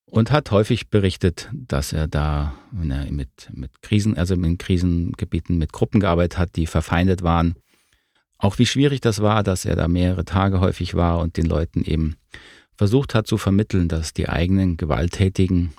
und 0.09 0.31
hat 0.31 0.51
häufig 0.51 0.89
berichtet, 0.89 1.49
dass 1.53 1.93
er 1.93 2.07
da 2.07 2.53
wenn 2.71 2.91
er 2.91 3.11
mit, 3.11 3.49
mit 3.51 3.81
Krisen, 3.81 4.17
also 4.17 4.33
in 4.35 4.57
Krisengebieten 4.57 5.57
mit 5.57 5.73
Gruppen 5.73 5.99
gearbeitet 5.99 6.37
hat, 6.37 6.55
die 6.55 6.67
verfeindet 6.67 7.23
waren. 7.23 7.55
Auch 8.37 8.59
wie 8.59 8.65
schwierig 8.65 9.01
das 9.01 9.21
war, 9.21 9.43
dass 9.43 9.65
er 9.65 9.75
da 9.75 9.87
mehrere 9.87 10.25
Tage 10.25 10.59
häufig 10.59 10.95
war 10.95 11.19
und 11.19 11.37
den 11.37 11.45
Leuten 11.45 11.83
eben 11.83 12.15
versucht 12.75 13.15
hat 13.15 13.27
zu 13.27 13.37
vermitteln, 13.37 13.87
dass 13.87 14.13
die 14.13 14.29
eigenen 14.29 14.77
gewalttätigen 14.77 15.73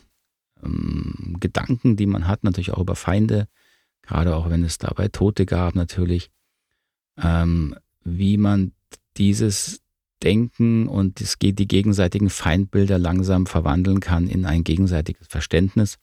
ähm, 0.63 1.37
Gedanken, 1.41 1.97
die 1.97 2.07
man 2.07 2.27
hat, 2.27 2.43
natürlich 2.45 2.73
auch 2.73 2.81
über 2.81 2.97
Feinde, 2.97 3.47
gerade 4.09 4.35
auch 4.35 4.51
wenn 4.51 4.65
es 4.65 4.79
dabei 4.79 5.09
Tote 5.09 5.47
gab 5.47 5.75
natürlich, 5.75 6.31
ähm, 7.23 7.77
wie 8.05 8.39
man 8.39 8.73
dieses 9.17 9.81
Denken 10.23 10.89
und 10.89 11.21
es 11.21 11.39
geht 11.39 11.59
die 11.59 11.69
gegenseitigen 11.69 12.31
Feindbilder 12.31 12.99
langsam 12.99 13.47
verwandeln 13.47 14.01
kann 14.01 14.27
in 14.27 14.47
ein 14.47 14.65
gegenseitiges 14.65 15.29
Verständnis. 15.29 15.99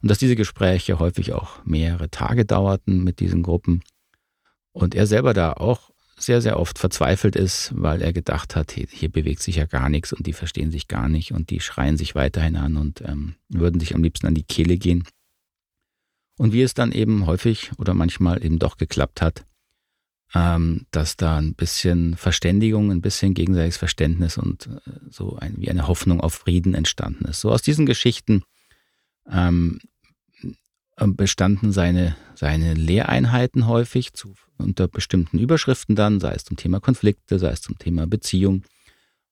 Und 0.00 0.10
dass 0.10 0.18
diese 0.18 0.36
Gespräche 0.36 0.98
häufig 0.98 1.32
auch 1.32 1.64
mehrere 1.64 2.10
Tage 2.10 2.44
dauerten 2.44 3.04
mit 3.04 3.20
diesen 3.20 3.42
Gruppen. 3.42 3.82
Und 4.72 4.94
er 4.94 5.06
selber 5.06 5.34
da 5.34 5.52
auch 5.52 5.90
sehr, 6.16 6.40
sehr 6.40 6.58
oft 6.58 6.78
verzweifelt 6.78 7.36
ist, 7.36 7.72
weil 7.74 8.00
er 8.00 8.12
gedacht 8.12 8.56
hat, 8.56 8.72
hier 8.72 9.10
bewegt 9.10 9.42
sich 9.42 9.56
ja 9.56 9.66
gar 9.66 9.88
nichts 9.88 10.12
und 10.12 10.26
die 10.26 10.32
verstehen 10.32 10.70
sich 10.70 10.88
gar 10.88 11.08
nicht 11.08 11.32
und 11.32 11.50
die 11.50 11.60
schreien 11.60 11.96
sich 11.96 12.14
weiterhin 12.14 12.56
an 12.56 12.76
und 12.76 13.02
ähm, 13.02 13.34
würden 13.48 13.80
sich 13.80 13.94
am 13.94 14.02
liebsten 14.02 14.28
an 14.28 14.34
die 14.34 14.44
Kehle 14.44 14.76
gehen. 14.76 15.04
Und 16.38 16.52
wie 16.52 16.62
es 16.62 16.74
dann 16.74 16.92
eben 16.92 17.26
häufig 17.26 17.72
oder 17.78 17.94
manchmal 17.94 18.44
eben 18.44 18.58
doch 18.58 18.76
geklappt 18.76 19.22
hat, 19.22 19.44
ähm, 20.34 20.86
dass 20.90 21.16
da 21.16 21.36
ein 21.36 21.54
bisschen 21.54 22.16
Verständigung, 22.16 22.90
ein 22.90 23.02
bisschen 23.02 23.34
gegenseitiges 23.34 23.76
Verständnis 23.76 24.38
und 24.38 24.66
äh, 24.66 24.90
so 25.10 25.36
ein, 25.36 25.54
wie 25.58 25.70
eine 25.70 25.88
Hoffnung 25.88 26.20
auf 26.20 26.34
Frieden 26.34 26.74
entstanden 26.74 27.26
ist. 27.26 27.40
So 27.40 27.50
aus 27.50 27.62
diesen 27.62 27.84
Geschichten 27.84 28.42
ähm, 29.30 29.78
bestanden 30.96 31.72
seine, 31.72 32.16
seine 32.34 32.74
Lehreinheiten 32.74 33.66
häufig 33.66 34.12
zu, 34.14 34.34
unter 34.58 34.88
bestimmten 34.88 35.38
Überschriften 35.38 35.96
dann, 35.96 36.20
sei 36.20 36.32
es 36.32 36.44
zum 36.44 36.56
Thema 36.56 36.80
Konflikte, 36.80 37.38
sei 37.38 37.50
es 37.50 37.60
zum 37.60 37.78
Thema 37.78 38.06
Beziehung. 38.06 38.62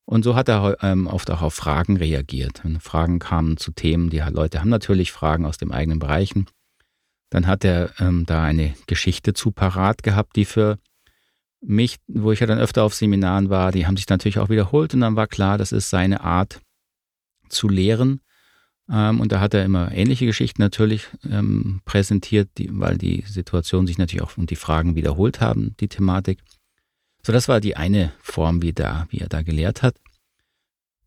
Und 0.05 0.25
so 0.25 0.35
hat 0.35 0.49
er 0.49 0.79
ähm, 0.83 1.07
oft 1.07 1.31
auch 1.31 1.43
auf 1.43 1.55
Fragen 1.55 1.97
reagiert. 1.97 2.65
Wenn 2.65 2.81
Fragen 2.81 3.21
kamen 3.21 3.57
zu 3.57 3.71
Themen, 3.71 4.11
die 4.11 4.19
Leute 4.19 4.61
haben 4.61 4.69
natürlich 4.71 5.13
Fragen 5.13 5.47
aus 5.47 5.57
den 5.57 5.71
eigenen 5.71 6.01
Bereichen. 6.01 6.47
Dann 7.31 7.47
hat 7.47 7.65
er 7.65 7.91
ähm, 8.01 8.27
da 8.27 8.43
eine 8.43 8.75
Geschichte 8.87 9.33
zu 9.33 9.53
parat 9.53 10.03
gehabt, 10.03 10.37
die 10.37 10.45
für 10.45 10.79
mich, 11.61 11.97
wo 12.07 12.33
ich 12.33 12.41
ja 12.41 12.47
dann 12.47 12.59
öfter 12.59 12.83
auf 12.85 12.95
Seminaren 12.95 13.51
war, 13.51 13.73
die 13.73 13.87
haben 13.87 13.97
sich 13.97 14.09
natürlich 14.09 14.39
auch 14.39 14.49
wiederholt 14.49 14.95
und 14.95 15.01
dann 15.01 15.17
war 15.17 15.27
klar, 15.27 15.59
das 15.59 15.73
ist 15.73 15.91
seine 15.91 16.23
Art 16.23 16.61
zu 17.49 17.69
lehren. 17.69 18.21
Ähm, 18.91 19.21
und 19.21 19.33
da 19.33 19.41
hat 19.41 19.55
er 19.55 19.65
immer 19.65 19.93
ähnliche 19.93 20.27
Geschichten 20.27 20.63
natürlich 20.63 21.07
ähm, 21.29 21.81
präsentiert, 21.85 22.51
die, 22.59 22.69
weil 22.73 22.99
die 22.99 23.25
Situation 23.27 23.87
sich 23.87 23.99
natürlich 23.99 24.23
auch 24.23 24.37
und 24.37 24.51
die 24.51 24.57
Fragen 24.57 24.97
wiederholt 24.97 25.41
haben, 25.41 25.77
die 25.81 25.89
Thematik. 25.89 26.41
So, 27.23 27.33
das 27.33 27.49
war 27.49 27.61
die 27.61 27.77
eine 27.77 28.13
Form, 28.21 28.63
wie, 28.63 28.73
da, 28.73 29.07
wie 29.11 29.19
er 29.19 29.29
da 29.29 29.43
gelehrt 29.43 29.83
hat. 29.83 29.95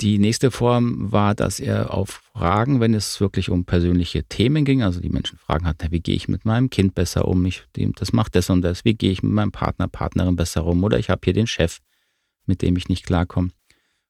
Die 0.03 0.19
nächste 0.19 0.51
Form 0.51 1.13
war, 1.13 1.33
dass 1.33 1.61
er 1.61 1.93
auf 1.93 2.23
Fragen, 2.33 2.81
wenn 2.81 2.93
es 2.93 3.21
wirklich 3.21 3.49
um 3.49 3.63
persönliche 3.63 4.25
Themen 4.25 4.65
ging, 4.65 4.83
also 4.83 4.99
die 4.99 5.07
Menschen 5.07 5.37
fragen 5.37 5.65
hatten, 5.65 5.93
wie 5.93 6.01
gehe 6.01 6.13
ich 6.13 6.27
mit 6.27 6.43
meinem 6.43 6.69
Kind 6.69 6.93
besser 6.93 7.25
um, 7.25 7.45
ich, 7.45 7.63
das 7.95 8.11
macht 8.11 8.35
das 8.35 8.49
und 8.49 8.63
das, 8.63 8.83
wie 8.83 8.95
gehe 8.95 9.11
ich 9.11 9.23
mit 9.23 9.31
meinem 9.31 9.53
Partner, 9.53 9.87
Partnerin 9.87 10.35
besser 10.35 10.65
um? 10.65 10.83
Oder 10.83 10.99
ich 10.99 11.09
habe 11.09 11.21
hier 11.23 11.31
den 11.31 11.47
Chef, 11.47 11.79
mit 12.45 12.61
dem 12.61 12.75
ich 12.75 12.89
nicht 12.89 13.05
klarkomme, 13.05 13.51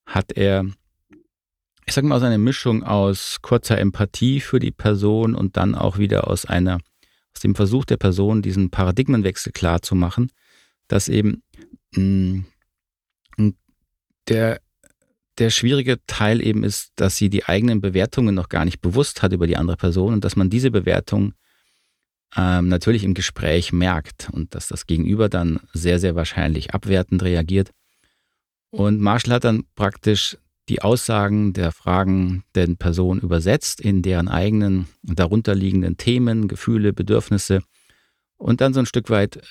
hat 0.07 0.31
er, 0.31 0.65
ich 1.85 1.93
sage 1.93 2.07
mal, 2.07 2.15
aus 2.15 2.23
einer 2.23 2.39
Mischung 2.39 2.81
aus 2.81 3.38
kurzer 3.43 3.77
Empathie 3.77 4.39
für 4.39 4.57
die 4.57 4.71
Person 4.71 5.35
und 5.35 5.57
dann 5.57 5.75
auch 5.75 6.00
wieder 6.00 6.27
aus 6.27 6.45
einer, 6.47 6.79
aus 7.35 7.41
dem 7.43 7.53
Versuch 7.53 7.85
der 7.85 7.97
Person, 7.97 8.41
diesen 8.41 8.71
Paradigmenwechsel 8.71 9.51
klar 9.51 9.83
zu 9.83 9.93
machen, 9.93 10.31
dass 10.88 11.07
eben 11.07 11.43
mh, 11.95 12.45
mm, 13.38 13.53
der 14.27 14.59
der 15.39 15.49
schwierige 15.49 15.97
Teil 16.05 16.45
eben 16.45 16.63
ist, 16.63 16.91
dass 16.95 17.17
sie 17.17 17.29
die 17.29 17.45
eigenen 17.45 17.81
Bewertungen 17.81 18.35
noch 18.35 18.49
gar 18.49 18.65
nicht 18.65 18.81
bewusst 18.81 19.21
hat 19.21 19.33
über 19.33 19.47
die 19.47 19.57
andere 19.57 19.77
Person 19.77 20.13
und 20.13 20.23
dass 20.23 20.35
man 20.35 20.49
diese 20.49 20.71
Bewertung 20.71 21.33
ähm, 22.35 22.67
natürlich 22.67 23.03
im 23.03 23.13
Gespräch 23.13 23.73
merkt 23.73 24.29
und 24.31 24.55
dass 24.55 24.67
das 24.67 24.85
Gegenüber 24.85 25.29
dann 25.29 25.59
sehr, 25.73 25.99
sehr 25.99 26.15
wahrscheinlich 26.15 26.73
abwertend 26.73 27.23
reagiert. 27.23 27.71
Und 28.69 28.99
Marshall 28.99 29.33
hat 29.33 29.43
dann 29.43 29.65
praktisch 29.75 30.37
die 30.69 30.81
Aussagen 30.81 31.53
der 31.53 31.71
Fragen 31.71 32.43
der 32.55 32.67
Person 32.75 33.19
übersetzt 33.19 33.81
in 33.81 34.01
deren 34.01 34.29
eigenen 34.29 34.87
darunterliegenden 35.03 35.97
Themen, 35.97 36.47
Gefühle, 36.47 36.93
Bedürfnisse 36.93 37.61
und 38.37 38.61
dann 38.61 38.73
so 38.73 38.79
ein 38.79 38.85
Stück 38.85 39.09
weit 39.09 39.41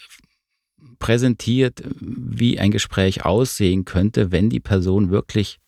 präsentiert, 0.98 1.82
wie 2.00 2.58
ein 2.58 2.70
Gespräch 2.70 3.24
aussehen 3.24 3.84
könnte, 3.84 4.32
wenn 4.32 4.50
die 4.50 4.60
Person 4.60 5.10
wirklich 5.10 5.58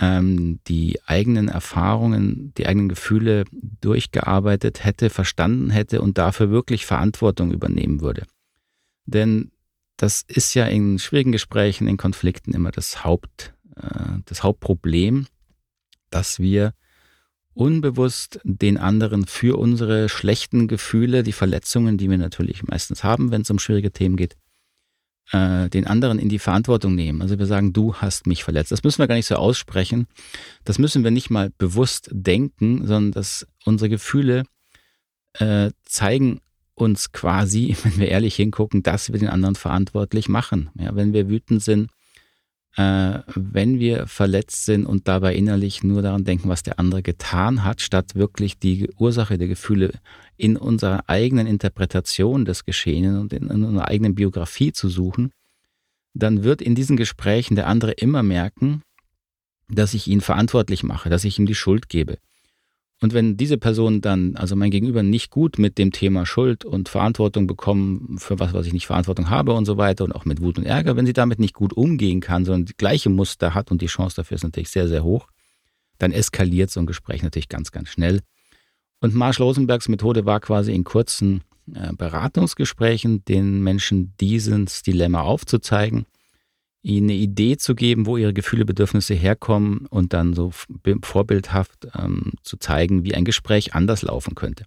ähm, 0.00 0.60
die 0.66 0.98
eigenen 1.06 1.48
Erfahrungen, 1.48 2.52
die 2.56 2.66
eigenen 2.66 2.88
Gefühle 2.88 3.44
durchgearbeitet 3.80 4.84
hätte, 4.84 5.10
verstanden 5.10 5.70
hätte 5.70 6.02
und 6.02 6.18
dafür 6.18 6.50
wirklich 6.50 6.86
Verantwortung 6.86 7.52
übernehmen 7.52 8.00
würde. 8.00 8.26
Denn 9.06 9.50
das 9.96 10.22
ist 10.22 10.54
ja 10.54 10.66
in 10.66 10.98
schwierigen 10.98 11.32
Gesprächen, 11.32 11.86
in 11.86 11.96
Konflikten 11.96 12.52
immer 12.52 12.72
das, 12.72 13.04
Haupt, 13.04 13.54
äh, 13.76 14.18
das 14.24 14.42
Hauptproblem, 14.42 15.26
dass 16.10 16.40
wir 16.40 16.74
unbewusst 17.54 18.40
den 18.42 18.78
anderen 18.78 19.26
für 19.26 19.56
unsere 19.56 20.08
schlechten 20.08 20.66
Gefühle, 20.66 21.22
die 21.22 21.32
Verletzungen, 21.32 21.98
die 21.98 22.10
wir 22.10 22.18
natürlich 22.18 22.64
meistens 22.64 23.04
haben, 23.04 23.30
wenn 23.30 23.42
es 23.42 23.50
um 23.50 23.60
schwierige 23.60 23.92
Themen 23.92 24.16
geht, 24.16 24.36
äh, 25.32 25.68
den 25.68 25.86
anderen 25.86 26.18
in 26.18 26.28
die 26.28 26.38
Verantwortung 26.38 26.94
nehmen. 26.94 27.22
Also 27.22 27.38
wir 27.38 27.46
sagen, 27.46 27.72
du 27.72 27.94
hast 27.94 28.26
mich 28.26 28.44
verletzt. 28.44 28.72
Das 28.72 28.84
müssen 28.84 28.98
wir 28.98 29.06
gar 29.06 29.14
nicht 29.14 29.26
so 29.26 29.36
aussprechen. 29.36 30.06
Das 30.64 30.78
müssen 30.78 31.04
wir 31.04 31.10
nicht 31.10 31.30
mal 31.30 31.50
bewusst 31.58 32.08
denken, 32.12 32.86
sondern 32.86 33.12
dass 33.12 33.46
unsere 33.64 33.88
Gefühle 33.88 34.44
äh, 35.34 35.70
zeigen 35.84 36.40
uns 36.74 37.12
quasi, 37.12 37.76
wenn 37.82 37.98
wir 37.98 38.08
ehrlich 38.08 38.36
hingucken, 38.36 38.82
dass 38.82 39.12
wir 39.12 39.18
den 39.18 39.28
anderen 39.28 39.54
verantwortlich 39.54 40.28
machen. 40.28 40.70
Ja, 40.78 40.94
wenn 40.94 41.12
wir 41.12 41.28
wütend 41.28 41.62
sind, 41.62 41.90
äh, 42.76 43.20
wenn 43.34 43.78
wir 43.78 44.06
verletzt 44.06 44.64
sind 44.64 44.84
und 44.84 45.06
dabei 45.06 45.34
innerlich 45.34 45.84
nur 45.84 46.02
daran 46.02 46.24
denken, 46.24 46.48
was 46.48 46.62
der 46.62 46.78
andere 46.78 47.02
getan 47.02 47.64
hat, 47.64 47.80
statt 47.80 48.14
wirklich 48.14 48.58
die 48.58 48.90
Ursache 48.98 49.38
der 49.38 49.48
Gefühle 49.48 49.92
in 50.36 50.56
unserer 50.56 51.04
eigenen 51.08 51.46
Interpretation 51.46 52.44
des 52.44 52.64
Geschehenen 52.64 53.20
und 53.20 53.32
in, 53.32 53.48
in 53.48 53.64
unserer 53.64 53.88
eigenen 53.88 54.14
Biografie 54.14 54.72
zu 54.72 54.88
suchen, 54.88 55.30
dann 56.14 56.42
wird 56.42 56.62
in 56.62 56.74
diesen 56.74 56.96
Gesprächen 56.96 57.54
der 57.54 57.68
andere 57.68 57.92
immer 57.92 58.22
merken, 58.22 58.82
dass 59.68 59.94
ich 59.94 60.08
ihn 60.08 60.20
verantwortlich 60.20 60.82
mache, 60.82 61.10
dass 61.10 61.24
ich 61.24 61.38
ihm 61.38 61.46
die 61.46 61.54
Schuld 61.54 61.88
gebe. 61.88 62.18
Und 63.04 63.12
wenn 63.12 63.36
diese 63.36 63.58
Person 63.58 64.00
dann, 64.00 64.34
also 64.36 64.56
mein 64.56 64.70
Gegenüber, 64.70 65.02
nicht 65.02 65.30
gut 65.30 65.58
mit 65.58 65.76
dem 65.76 65.92
Thema 65.92 66.24
Schuld 66.24 66.64
und 66.64 66.88
Verantwortung 66.88 67.46
bekommen 67.46 68.16
für 68.18 68.40
was, 68.40 68.54
was 68.54 68.66
ich 68.66 68.72
nicht 68.72 68.86
Verantwortung 68.86 69.28
habe 69.28 69.52
und 69.52 69.66
so 69.66 69.76
weiter 69.76 70.04
und 70.04 70.12
auch 70.12 70.24
mit 70.24 70.40
Wut 70.40 70.56
und 70.56 70.64
Ärger, 70.64 70.96
wenn 70.96 71.04
sie 71.04 71.12
damit 71.12 71.38
nicht 71.38 71.52
gut 71.52 71.74
umgehen 71.74 72.20
kann, 72.22 72.46
sondern 72.46 72.64
die 72.64 72.72
gleiche 72.78 73.10
Muster 73.10 73.52
hat 73.52 73.70
und 73.70 73.82
die 73.82 73.88
Chance 73.88 74.16
dafür 74.16 74.36
ist 74.36 74.42
natürlich 74.42 74.70
sehr, 74.70 74.88
sehr 74.88 75.04
hoch, 75.04 75.28
dann 75.98 76.12
eskaliert 76.12 76.70
so 76.70 76.80
ein 76.80 76.86
Gespräch 76.86 77.22
natürlich 77.22 77.50
ganz, 77.50 77.72
ganz 77.72 77.90
schnell. 77.90 78.22
Und 79.02 79.14
Marshall 79.14 79.48
Rosenbergs 79.48 79.90
Methode 79.90 80.24
war 80.24 80.40
quasi 80.40 80.72
in 80.72 80.84
kurzen 80.84 81.42
äh, 81.74 81.92
Beratungsgesprächen 81.92 83.22
den 83.26 83.62
Menschen 83.62 84.14
dieses 84.18 84.82
Dilemma 84.82 85.20
aufzuzeigen 85.20 86.06
ihnen 86.84 87.08
eine 87.08 87.18
Idee 87.18 87.56
zu 87.56 87.74
geben, 87.74 88.04
wo 88.04 88.18
ihre 88.18 88.34
Gefühle, 88.34 88.66
Bedürfnisse 88.66 89.14
herkommen 89.14 89.86
und 89.86 90.12
dann 90.12 90.34
so 90.34 90.52
vorbildhaft 91.02 91.88
ähm, 91.98 92.32
zu 92.42 92.58
zeigen, 92.58 93.04
wie 93.04 93.14
ein 93.14 93.24
Gespräch 93.24 93.74
anders 93.74 94.02
laufen 94.02 94.34
könnte. 94.34 94.66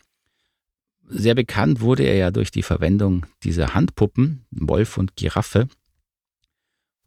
Sehr 1.08 1.36
bekannt 1.36 1.80
wurde 1.80 2.04
er 2.04 2.16
ja 2.16 2.32
durch 2.32 2.50
die 2.50 2.64
Verwendung 2.64 3.26
dieser 3.44 3.76
Handpuppen, 3.76 4.46
Wolf 4.50 4.98
und 4.98 5.16
Giraffe. 5.16 5.68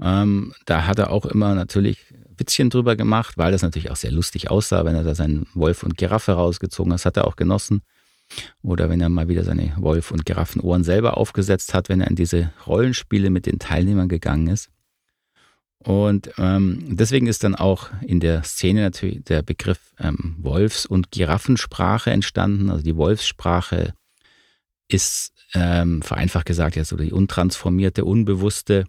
Ähm, 0.00 0.54
da 0.64 0.86
hat 0.86 1.00
er 1.00 1.10
auch 1.10 1.26
immer 1.26 1.54
natürlich 1.54 1.98
Witzchen 2.36 2.70
drüber 2.70 2.94
gemacht, 2.94 3.36
weil 3.36 3.50
das 3.50 3.62
natürlich 3.62 3.90
auch 3.90 3.96
sehr 3.96 4.12
lustig 4.12 4.48
aussah, 4.48 4.84
wenn 4.84 4.94
er 4.94 5.04
da 5.04 5.16
seinen 5.16 5.46
Wolf 5.54 5.82
und 5.82 5.98
Giraffe 5.98 6.32
rausgezogen 6.32 6.92
hat. 6.92 7.04
Hat 7.04 7.16
er 7.16 7.26
auch 7.26 7.36
genossen. 7.36 7.82
Oder 8.62 8.88
wenn 8.88 9.00
er 9.00 9.08
mal 9.08 9.28
wieder 9.28 9.42
seine 9.42 9.74
Wolf- 9.76 10.12
und 10.12 10.24
Giraffenohren 10.24 10.84
selber 10.84 11.16
aufgesetzt 11.16 11.74
hat, 11.74 11.88
wenn 11.88 12.00
er 12.00 12.08
in 12.08 12.14
diese 12.14 12.52
Rollenspiele 12.64 13.28
mit 13.28 13.46
den 13.46 13.58
Teilnehmern 13.58 14.08
gegangen 14.08 14.46
ist. 14.46 14.70
Und 15.82 16.30
ähm, 16.36 16.96
deswegen 16.96 17.26
ist 17.26 17.42
dann 17.42 17.54
auch 17.54 17.90
in 18.02 18.20
der 18.20 18.42
Szene 18.42 18.82
natürlich 18.82 19.24
der 19.24 19.42
Begriff 19.42 19.80
ähm, 19.98 20.36
Wolfs- 20.38 20.84
und 20.84 21.10
Giraffensprache 21.10 22.10
entstanden. 22.10 22.70
Also 22.70 22.84
die 22.84 22.96
Wolfssprache 22.96 23.94
ist 24.88 25.32
ähm, 25.54 26.02
vereinfacht 26.02 26.46
gesagt 26.46 26.76
jetzt 26.76 26.88
so 26.88 26.96
die 26.96 27.12
untransformierte, 27.12 28.04
unbewusste, 28.04 28.84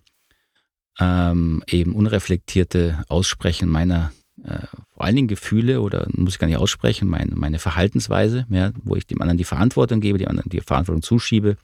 ähm, 0.99 1.63
eben 1.67 1.95
unreflektierte 1.95 3.03
Aussprechen 3.07 3.69
meiner 3.69 4.11
äh, 4.43 4.65
vor 4.93 5.05
allen 5.05 5.15
Dingen 5.15 5.27
Gefühle 5.27 5.81
oder 5.81 6.07
muss 6.13 6.33
ich 6.33 6.39
gar 6.39 6.47
nicht 6.47 6.57
aussprechen, 6.57 7.07
meine, 7.07 7.35
meine 7.35 7.59
Verhaltensweise, 7.59 8.45
ja, 8.49 8.71
wo 8.83 8.95
ich 8.95 9.07
dem 9.07 9.21
anderen 9.21 9.37
die 9.37 9.43
Verantwortung 9.43 10.01
gebe, 10.01 10.17
dem 10.17 10.27
anderen 10.27 10.49
die 10.49 10.61
Verantwortung 10.61 11.03
zuschiebe 11.03 11.57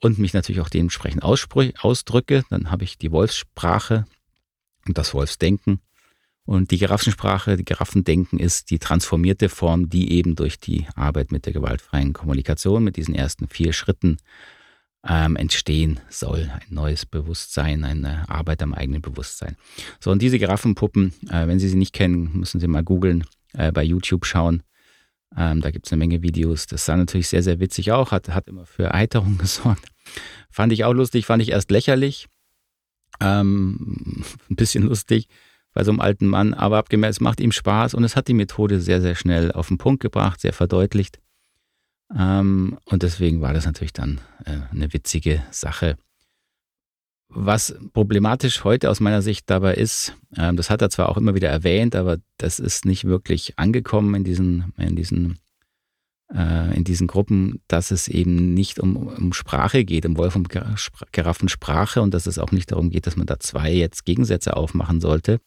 und 0.00 0.18
mich 0.18 0.32
natürlich 0.32 0.60
auch 0.60 0.68
dementsprechend 0.68 1.22
ausdrücke. 1.24 2.44
Dann 2.50 2.70
habe 2.70 2.84
ich 2.84 2.98
die 2.98 3.10
Wolfssprache 3.10 4.06
das 4.94 5.14
Wolfsdenken. 5.14 5.80
Und 6.44 6.70
die 6.70 6.78
Giraffensprache, 6.78 7.56
die 7.56 7.64
Giraffendenken 7.64 8.38
ist 8.38 8.70
die 8.70 8.78
transformierte 8.78 9.50
Form, 9.50 9.90
die 9.90 10.12
eben 10.12 10.34
durch 10.34 10.58
die 10.58 10.86
Arbeit 10.94 11.30
mit 11.30 11.44
der 11.44 11.52
gewaltfreien 11.52 12.14
Kommunikation, 12.14 12.82
mit 12.82 12.96
diesen 12.96 13.14
ersten 13.14 13.48
vier 13.48 13.74
Schritten 13.74 14.16
ähm, 15.06 15.36
entstehen 15.36 16.00
soll. 16.08 16.50
Ein 16.50 16.74
neues 16.74 17.04
Bewusstsein, 17.04 17.84
eine 17.84 18.28
Arbeit 18.30 18.62
am 18.62 18.72
eigenen 18.72 19.02
Bewusstsein. 19.02 19.56
So, 20.00 20.10
und 20.10 20.22
diese 20.22 20.38
Giraffenpuppen, 20.38 21.12
äh, 21.28 21.46
wenn 21.46 21.58
Sie 21.58 21.68
sie 21.68 21.76
nicht 21.76 21.92
kennen, 21.92 22.30
müssen 22.38 22.60
Sie 22.60 22.66
mal 22.66 22.82
googeln, 22.82 23.24
äh, 23.52 23.70
bei 23.70 23.82
YouTube 23.82 24.24
schauen. 24.24 24.62
Ähm, 25.36 25.60
da 25.60 25.70
gibt 25.70 25.86
es 25.86 25.92
eine 25.92 25.98
Menge 25.98 26.22
Videos. 26.22 26.66
Das 26.66 26.86
sah 26.86 26.96
natürlich 26.96 27.28
sehr, 27.28 27.42
sehr 27.42 27.60
witzig 27.60 27.92
auch, 27.92 28.10
hat, 28.10 28.30
hat 28.30 28.48
immer 28.48 28.64
für 28.64 28.94
Eiterung 28.94 29.38
gesorgt. 29.38 29.86
Fand 30.50 30.72
ich 30.72 30.84
auch 30.84 30.94
lustig, 30.94 31.26
fand 31.26 31.42
ich 31.42 31.50
erst 31.50 31.70
lächerlich. 31.70 32.28
Ähm, 33.20 34.24
ein 34.50 34.56
bisschen 34.56 34.84
lustig 34.84 35.28
bei 35.72 35.84
so 35.84 35.90
einem 35.90 36.00
alten 36.00 36.26
Mann, 36.26 36.54
aber 36.54 36.78
abgemerkt, 36.78 37.14
es 37.14 37.20
macht 37.20 37.40
ihm 37.40 37.52
Spaß 37.52 37.94
und 37.94 38.04
es 38.04 38.16
hat 38.16 38.28
die 38.28 38.34
Methode 38.34 38.80
sehr, 38.80 39.00
sehr 39.00 39.14
schnell 39.14 39.52
auf 39.52 39.68
den 39.68 39.78
Punkt 39.78 40.02
gebracht, 40.02 40.40
sehr 40.40 40.52
verdeutlicht. 40.52 41.20
Ähm, 42.16 42.78
und 42.86 43.02
deswegen 43.02 43.40
war 43.40 43.52
das 43.52 43.66
natürlich 43.66 43.92
dann 43.92 44.20
äh, 44.44 44.58
eine 44.72 44.92
witzige 44.92 45.42
Sache. 45.50 45.96
Was 47.28 47.76
problematisch 47.92 48.64
heute 48.64 48.88
aus 48.88 49.00
meiner 49.00 49.20
Sicht 49.20 49.50
dabei 49.50 49.74
ist, 49.74 50.16
ähm, 50.36 50.56
das 50.56 50.70
hat 50.70 50.80
er 50.80 50.88
zwar 50.88 51.10
auch 51.10 51.18
immer 51.18 51.34
wieder 51.34 51.50
erwähnt, 51.50 51.94
aber 51.94 52.16
das 52.38 52.58
ist 52.58 52.86
nicht 52.86 53.04
wirklich 53.04 53.58
angekommen 53.58 54.14
in 54.14 54.24
diesen, 54.24 54.72
in 54.78 54.96
diesen, 54.96 55.38
in 56.30 56.84
diesen 56.84 57.06
Gruppen, 57.06 57.62
dass 57.68 57.90
es 57.90 58.06
eben 58.06 58.52
nicht 58.52 58.78
um, 58.78 58.96
um 58.96 59.32
Sprache 59.32 59.86
geht, 59.86 60.04
um 60.04 60.18
Wolf 60.18 60.36
und 60.36 60.50
Giraffensprache 61.12 62.02
und 62.02 62.12
dass 62.12 62.26
es 62.26 62.38
auch 62.38 62.52
nicht 62.52 62.70
darum 62.70 62.90
geht, 62.90 63.06
dass 63.06 63.16
man 63.16 63.26
da 63.26 63.40
zwei 63.40 63.72
jetzt 63.72 64.04
Gegensätze 64.04 64.54
aufmachen 64.54 65.00
sollte, 65.00 65.40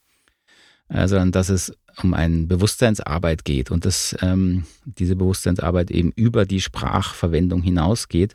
äh, 0.88 1.06
sondern 1.06 1.32
dass 1.32 1.48
es 1.50 1.72
um 2.02 2.14
eine 2.14 2.46
Bewusstseinsarbeit 2.46 3.44
geht 3.44 3.70
und 3.70 3.86
dass 3.86 4.16
ähm, 4.20 4.64
diese 4.84 5.14
Bewusstseinsarbeit 5.16 5.90
eben 5.90 6.10
über 6.12 6.46
die 6.46 6.60
Sprachverwendung 6.60 7.62
hinausgeht. 7.62 8.34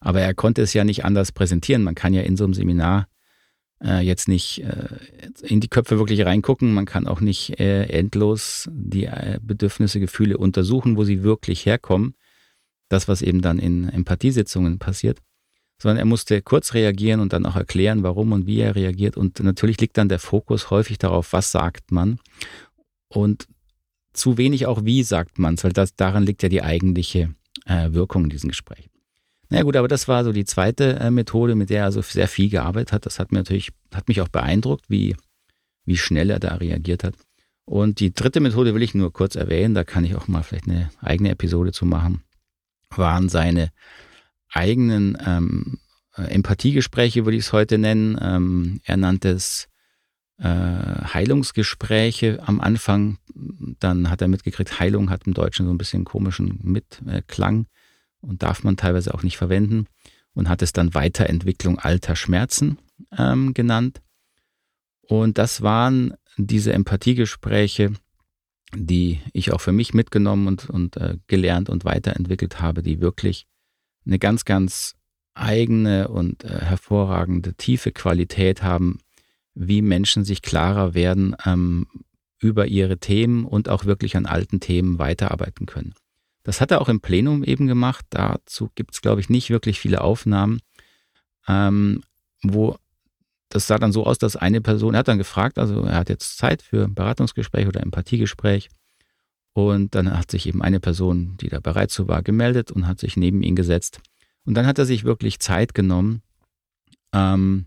Aber 0.00 0.20
er 0.20 0.34
konnte 0.34 0.62
es 0.62 0.74
ja 0.74 0.84
nicht 0.84 1.04
anders 1.04 1.32
präsentieren. 1.32 1.82
Man 1.82 1.94
kann 1.94 2.14
ja 2.14 2.22
in 2.22 2.36
so 2.36 2.44
einem 2.44 2.54
Seminar 2.54 3.06
äh, 3.82 4.00
jetzt 4.00 4.28
nicht 4.28 4.62
äh, 4.62 4.88
in 5.42 5.60
die 5.60 5.68
Köpfe 5.68 5.98
wirklich 5.98 6.24
reingucken. 6.24 6.72
Man 6.72 6.86
kann 6.86 7.06
auch 7.06 7.20
nicht 7.20 7.58
äh, 7.60 7.84
endlos 7.84 8.68
die 8.72 9.04
äh, 9.04 9.38
Bedürfnisse, 9.42 10.00
Gefühle 10.00 10.38
untersuchen, 10.38 10.96
wo 10.96 11.04
sie 11.04 11.22
wirklich 11.22 11.66
herkommen. 11.66 12.14
Das, 12.88 13.06
was 13.06 13.22
eben 13.22 13.40
dann 13.40 13.58
in 13.58 13.88
Empathiesitzungen 13.88 14.78
passiert 14.78 15.20
sondern 15.80 15.96
er 15.96 16.04
musste 16.04 16.42
kurz 16.42 16.74
reagieren 16.74 17.20
und 17.20 17.32
dann 17.32 17.46
auch 17.46 17.56
erklären, 17.56 18.02
warum 18.02 18.32
und 18.32 18.46
wie 18.46 18.60
er 18.60 18.76
reagiert. 18.76 19.16
Und 19.16 19.40
natürlich 19.40 19.80
liegt 19.80 19.96
dann 19.96 20.10
der 20.10 20.18
Fokus 20.18 20.70
häufig 20.70 20.98
darauf, 20.98 21.32
was 21.32 21.52
sagt 21.52 21.90
man 21.90 22.20
und 23.08 23.48
zu 24.12 24.36
wenig 24.36 24.66
auch, 24.66 24.84
wie 24.84 25.02
sagt 25.02 25.38
man 25.38 25.54
es, 25.54 25.64
weil 25.64 25.72
das, 25.72 25.94
daran 25.94 26.24
liegt 26.24 26.42
ja 26.42 26.48
die 26.48 26.62
eigentliche 26.62 27.34
äh, 27.64 27.92
Wirkung 27.92 28.24
in 28.24 28.30
diesem 28.30 28.50
Gespräch. 28.50 28.90
Na 29.50 29.56
naja, 29.56 29.64
gut, 29.64 29.76
aber 29.76 29.88
das 29.88 30.06
war 30.06 30.22
so 30.22 30.32
die 30.32 30.44
zweite 30.44 31.00
äh, 31.00 31.10
Methode, 31.10 31.56
mit 31.56 31.70
der 31.70 31.80
er 31.80 31.84
also 31.86 32.02
sehr 32.02 32.28
viel 32.28 32.48
gearbeitet 32.48 32.92
hat. 32.92 33.04
Das 33.04 33.18
hat 33.18 33.32
mir 33.32 33.38
natürlich, 33.38 33.72
hat 33.92 34.06
mich 34.06 34.20
auch 34.20 34.28
beeindruckt, 34.28 34.84
wie, 34.88 35.16
wie 35.84 35.96
schnell 35.96 36.30
er 36.30 36.38
da 36.38 36.54
reagiert 36.54 37.02
hat. 37.02 37.14
Und 37.64 37.98
die 37.98 38.14
dritte 38.14 38.38
Methode 38.38 38.74
will 38.74 38.82
ich 38.82 38.94
nur 38.94 39.12
kurz 39.12 39.34
erwähnen, 39.34 39.74
da 39.74 39.82
kann 39.82 40.04
ich 40.04 40.14
auch 40.14 40.28
mal 40.28 40.44
vielleicht 40.44 40.68
eine 40.68 40.90
eigene 41.00 41.30
Episode 41.30 41.72
zu 41.72 41.84
machen, 41.84 42.22
waren 42.90 43.28
seine 43.28 43.70
eigenen 44.52 45.18
ähm, 45.26 45.78
äh, 46.16 46.22
Empathiegespräche, 46.22 47.24
würde 47.24 47.36
ich 47.36 47.46
es 47.46 47.52
heute 47.52 47.76
nennen. 47.78 48.18
Ähm, 48.22 48.80
er 48.84 48.96
nannte 48.98 49.30
es 49.30 49.68
äh, 50.38 50.44
Heilungsgespräche 50.44 52.40
am 52.46 52.60
Anfang. 52.60 53.18
Dann 53.80 54.10
hat 54.10 54.22
er 54.22 54.28
mitgekriegt, 54.28 54.78
Heilung 54.78 55.10
hat 55.10 55.26
im 55.26 55.34
Deutschen 55.34 55.66
so 55.66 55.72
ein 55.72 55.78
bisschen 55.78 56.04
komischen 56.04 56.60
Mitklang 56.62 57.66
und 58.20 58.42
darf 58.42 58.64
man 58.64 58.76
teilweise 58.76 59.14
auch 59.14 59.22
nicht 59.22 59.36
verwenden. 59.36 59.86
Und 60.32 60.48
hat 60.48 60.62
es 60.62 60.72
dann 60.72 60.94
Weiterentwicklung 60.94 61.78
alter 61.78 62.14
Schmerzen 62.14 62.78
ähm, 63.18 63.52
genannt. 63.52 64.00
Und 65.00 65.38
das 65.38 65.60
waren 65.60 66.14
diese 66.36 66.72
Empathiegespräche, 66.72 67.92
die 68.74 69.20
ich 69.32 69.52
auch 69.52 69.60
für 69.60 69.72
mich 69.72 69.92
mitgenommen 69.92 70.46
und, 70.46 70.70
und 70.70 70.96
äh, 70.96 71.16
gelernt 71.26 71.68
und 71.68 71.84
weiterentwickelt 71.84 72.60
habe, 72.60 72.82
die 72.82 73.00
wirklich 73.00 73.46
eine 74.06 74.18
ganz, 74.20 74.44
ganz 74.44 74.94
eigene 75.34 76.08
und 76.08 76.44
äh, 76.44 76.60
hervorragende 76.60 77.54
tiefe 77.54 77.92
Qualität 77.92 78.62
haben, 78.62 78.98
wie 79.54 79.82
Menschen 79.82 80.24
sich 80.24 80.42
klarer 80.42 80.94
werden 80.94 81.34
ähm, 81.44 81.86
über 82.38 82.66
ihre 82.66 82.98
Themen 82.98 83.44
und 83.44 83.68
auch 83.68 83.84
wirklich 83.84 84.16
an 84.16 84.26
alten 84.26 84.60
Themen 84.60 84.98
weiterarbeiten 84.98 85.66
können. 85.66 85.94
Das 86.42 86.60
hat 86.60 86.70
er 86.70 86.80
auch 86.80 86.88
im 86.88 87.00
Plenum 87.00 87.44
eben 87.44 87.66
gemacht. 87.66 88.04
Dazu 88.10 88.70
gibt 88.74 88.94
es, 88.94 89.02
glaube 89.02 89.20
ich, 89.20 89.28
nicht 89.28 89.50
wirklich 89.50 89.78
viele 89.78 90.00
Aufnahmen, 90.00 90.60
ähm, 91.46 92.02
wo 92.42 92.76
das 93.50 93.66
sah 93.66 93.78
dann 93.78 93.92
so 93.92 94.06
aus, 94.06 94.18
dass 94.18 94.36
eine 94.36 94.60
Person, 94.60 94.94
er 94.94 95.00
hat 95.00 95.08
dann 95.08 95.18
gefragt, 95.18 95.58
also 95.58 95.82
er 95.82 95.96
hat 95.96 96.08
jetzt 96.08 96.38
Zeit 96.38 96.62
für 96.62 96.88
Beratungsgespräch 96.88 97.66
oder 97.66 97.82
Empathiegespräch 97.82 98.70
und 99.52 99.94
dann 99.94 100.16
hat 100.16 100.30
sich 100.30 100.46
eben 100.46 100.62
eine 100.62 100.80
Person, 100.80 101.36
die 101.40 101.48
da 101.48 101.58
bereit 101.58 101.90
zu 101.90 102.06
war, 102.06 102.22
gemeldet 102.22 102.70
und 102.70 102.86
hat 102.86 103.00
sich 103.00 103.16
neben 103.16 103.42
ihn 103.42 103.56
gesetzt. 103.56 104.00
Und 104.44 104.54
dann 104.54 104.66
hat 104.66 104.78
er 104.78 104.86
sich 104.86 105.04
wirklich 105.04 105.40
Zeit 105.40 105.74
genommen, 105.74 106.22
ähm, 107.12 107.66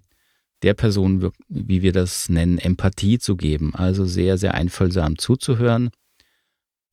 der 0.64 0.74
Person, 0.74 1.32
wie 1.50 1.82
wir 1.82 1.92
das 1.92 2.30
nennen, 2.30 2.58
Empathie 2.58 3.20
zu 3.20 3.36
geben. 3.36 3.76
Also 3.76 4.06
sehr, 4.06 4.38
sehr 4.38 4.54
einfühlsam 4.54 5.18
zuzuhören, 5.18 5.90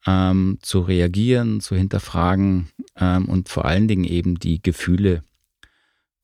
ähm, 0.06 0.58
zu 0.62 0.80
reagieren, 0.80 1.60
zu 1.60 1.76
hinterfragen 1.76 2.70
ähm, 2.96 3.26
und 3.26 3.48
vor 3.48 3.64
allen 3.64 3.88
Dingen 3.88 4.04
eben 4.04 4.38
die 4.38 4.62
Gefühle 4.62 5.22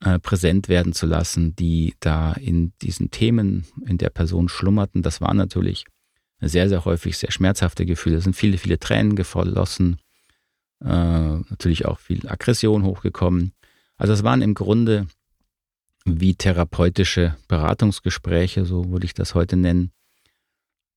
äh, 0.05 0.19
präsent 0.19 0.69
werden 0.69 0.93
zu 0.93 1.07
lassen, 1.07 1.57
die 1.57 1.95
da 2.01 2.33
in 2.33 2.73
diesen 2.83 3.11
Themen 3.11 3.67
in 3.87 3.99
der 3.99 4.11
Person 4.11 4.49
schlummerten. 4.49 5.03
Das 5.03 5.21
waren 5.21 5.37
natürlich 5.37 5.85
sehr, 6.41 6.69
sehr 6.69 6.85
häufig 6.85 7.17
sehr 7.17 7.31
schmerzhafte 7.31 7.87
Gefühle. 7.87 8.17
Es 8.17 8.25
sind 8.25 8.37
viele, 8.37 8.59
viele 8.59 8.79
Tränen 8.79 9.17
geflossen, 9.17 9.99
äh, 10.81 10.87
natürlich 10.87 11.87
auch 11.87 11.99
viel 11.99 12.29
Aggression 12.29 12.83
hochgekommen. 12.83 13.53
Also 13.97 14.13
es 14.13 14.23
waren 14.23 14.43
im 14.43 14.55
Grunde 14.55 15.07
wie 16.05 16.35
therapeutische 16.35 17.37
Beratungsgespräche, 17.49 18.65
so 18.65 18.91
würde 18.91 19.07
ich 19.07 19.15
das 19.15 19.35
heute 19.35 19.57
nennen. 19.57 19.91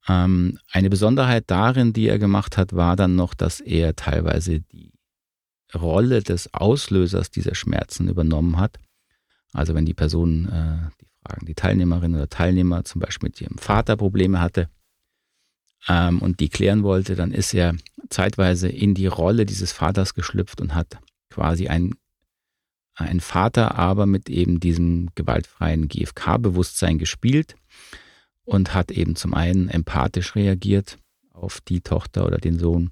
Ähm, 0.09 0.57
eine 0.71 0.89
Besonderheit 0.89 1.45
darin, 1.47 1.93
die 1.93 2.07
er 2.07 2.17
gemacht 2.17 2.57
hat, 2.57 2.73
war 2.73 2.95
dann 2.95 3.15
noch, 3.15 3.35
dass 3.35 3.59
er 3.59 3.95
teilweise 3.95 4.61
die 4.61 4.91
Rolle 5.73 6.23
des 6.23 6.51
Auslösers 6.53 7.29
dieser 7.29 7.53
Schmerzen 7.53 8.09
übernommen 8.09 8.57
hat. 8.57 8.79
Also 9.53 9.75
wenn 9.75 9.85
die 9.85 9.93
Person, 9.93 10.47
äh, 10.47 10.89
die 10.99 11.05
Fragen, 11.21 11.45
die 11.45 11.53
Teilnehmerin 11.53 12.15
oder 12.15 12.27
Teilnehmer 12.27 12.83
zum 12.85 13.01
Beispiel 13.01 13.29
mit 13.29 13.39
ihrem 13.39 13.59
Vater 13.59 13.95
Probleme 13.97 14.39
hatte, 14.39 14.67
ähm, 15.87 16.19
und 16.19 16.39
die 16.39 16.49
klären 16.49 16.81
wollte, 16.83 17.15
dann 17.15 17.31
ist 17.31 17.53
er 17.53 17.75
zeitweise 18.09 18.67
in 18.67 18.95
die 18.95 19.07
Rolle 19.07 19.45
dieses 19.45 19.71
Vaters 19.71 20.15
geschlüpft 20.15 20.59
und 20.59 20.73
hat 20.73 20.97
quasi 21.29 21.67
einen, 21.67 21.93
einen 22.95 23.19
Vater, 23.19 23.75
aber 23.75 24.07
mit 24.07 24.29
eben 24.29 24.59
diesem 24.59 25.09
gewaltfreien 25.13 25.87
GFK-Bewusstsein 25.87 26.97
gespielt 26.97 27.55
und 28.49 28.73
hat 28.73 28.91
eben 28.91 29.15
zum 29.15 29.33
einen 29.33 29.69
empathisch 29.69 30.35
reagiert 30.35 30.97
auf 31.31 31.61
die 31.61 31.81
Tochter 31.81 32.25
oder 32.25 32.37
den 32.37 32.59
Sohn 32.59 32.91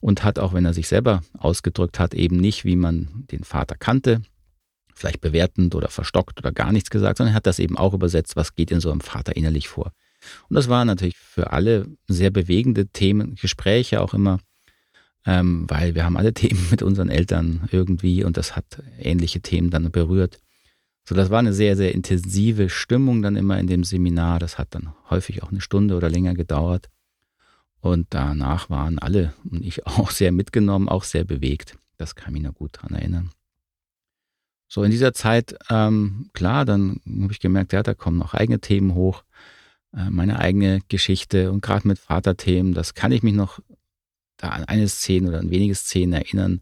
und 0.00 0.22
hat 0.22 0.38
auch, 0.38 0.52
wenn 0.52 0.64
er 0.64 0.74
sich 0.74 0.88
selber 0.88 1.22
ausgedrückt 1.36 1.98
hat, 1.98 2.14
eben 2.14 2.36
nicht, 2.36 2.64
wie 2.64 2.76
man 2.76 3.24
den 3.30 3.42
Vater 3.42 3.74
kannte, 3.74 4.22
vielleicht 4.94 5.20
bewertend 5.20 5.74
oder 5.74 5.88
verstockt 5.88 6.38
oder 6.38 6.52
gar 6.52 6.72
nichts 6.72 6.90
gesagt, 6.90 7.18
sondern 7.18 7.34
hat 7.34 7.46
das 7.46 7.58
eben 7.58 7.78
auch 7.78 7.94
übersetzt, 7.94 8.36
was 8.36 8.54
geht 8.54 8.70
in 8.70 8.80
so 8.80 8.90
einem 8.90 9.00
Vater 9.00 9.36
innerlich 9.36 9.68
vor. 9.68 9.92
Und 10.48 10.56
das 10.56 10.68
waren 10.68 10.86
natürlich 10.86 11.16
für 11.16 11.52
alle 11.52 11.86
sehr 12.06 12.30
bewegende 12.30 12.88
Themen, 12.88 13.36
Gespräche 13.36 14.00
auch 14.00 14.14
immer, 14.14 14.40
ähm, 15.24 15.64
weil 15.68 15.94
wir 15.94 16.04
haben 16.04 16.16
alle 16.16 16.34
Themen 16.34 16.66
mit 16.70 16.82
unseren 16.82 17.08
Eltern 17.08 17.68
irgendwie 17.72 18.24
und 18.24 18.36
das 18.36 18.56
hat 18.56 18.82
ähnliche 18.98 19.40
Themen 19.40 19.70
dann 19.70 19.90
berührt. 19.90 20.38
So, 21.08 21.14
das 21.14 21.30
war 21.30 21.38
eine 21.38 21.54
sehr, 21.54 21.74
sehr 21.74 21.94
intensive 21.94 22.68
Stimmung 22.68 23.22
dann 23.22 23.34
immer 23.34 23.58
in 23.58 23.66
dem 23.66 23.82
Seminar. 23.82 24.38
Das 24.40 24.58
hat 24.58 24.74
dann 24.74 24.92
häufig 25.08 25.42
auch 25.42 25.50
eine 25.50 25.62
Stunde 25.62 25.96
oder 25.96 26.10
länger 26.10 26.34
gedauert. 26.34 26.90
Und 27.80 28.08
danach 28.10 28.68
waren 28.68 28.98
alle 28.98 29.32
und 29.50 29.64
ich 29.64 29.86
auch 29.86 30.10
sehr 30.10 30.32
mitgenommen, 30.32 30.86
auch 30.86 31.04
sehr 31.04 31.24
bewegt. 31.24 31.78
Das 31.96 32.14
kann 32.14 32.36
ich 32.36 32.42
noch 32.42 32.52
gut 32.52 32.76
daran 32.76 32.94
erinnern. 32.94 33.30
So, 34.66 34.82
in 34.82 34.90
dieser 34.90 35.14
Zeit, 35.14 35.54
ähm, 35.70 36.28
klar, 36.34 36.66
dann 36.66 37.00
habe 37.06 37.32
ich 37.32 37.40
gemerkt, 37.40 37.72
ja, 37.72 37.82
da 37.82 37.94
kommen 37.94 38.18
noch 38.18 38.34
eigene 38.34 38.60
Themen 38.60 38.92
hoch. 38.92 39.24
Äh, 39.96 40.10
meine 40.10 40.38
eigene 40.38 40.82
Geschichte 40.88 41.50
und 41.50 41.62
gerade 41.62 41.88
mit 41.88 41.98
Vaterthemen, 41.98 42.74
das 42.74 42.92
kann 42.92 43.12
ich 43.12 43.22
mich 43.22 43.32
noch 43.32 43.60
da 44.36 44.50
an 44.50 44.64
eine 44.64 44.86
Szene 44.88 45.28
oder 45.28 45.38
an 45.38 45.48
wenige 45.48 45.74
Szenen 45.74 46.12
erinnern, 46.12 46.60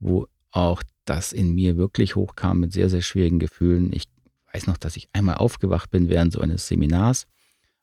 wo 0.00 0.26
auch 0.50 0.82
das 1.04 1.32
in 1.32 1.54
mir 1.54 1.76
wirklich 1.76 2.16
hochkam 2.16 2.60
mit 2.60 2.72
sehr, 2.72 2.88
sehr 2.88 3.02
schwierigen 3.02 3.38
Gefühlen. 3.38 3.92
Ich 3.92 4.04
weiß 4.52 4.66
noch, 4.66 4.76
dass 4.76 4.96
ich 4.96 5.08
einmal 5.12 5.36
aufgewacht 5.36 5.90
bin 5.90 6.08
während 6.08 6.32
so 6.32 6.40
eines 6.40 6.66
Seminars. 6.66 7.26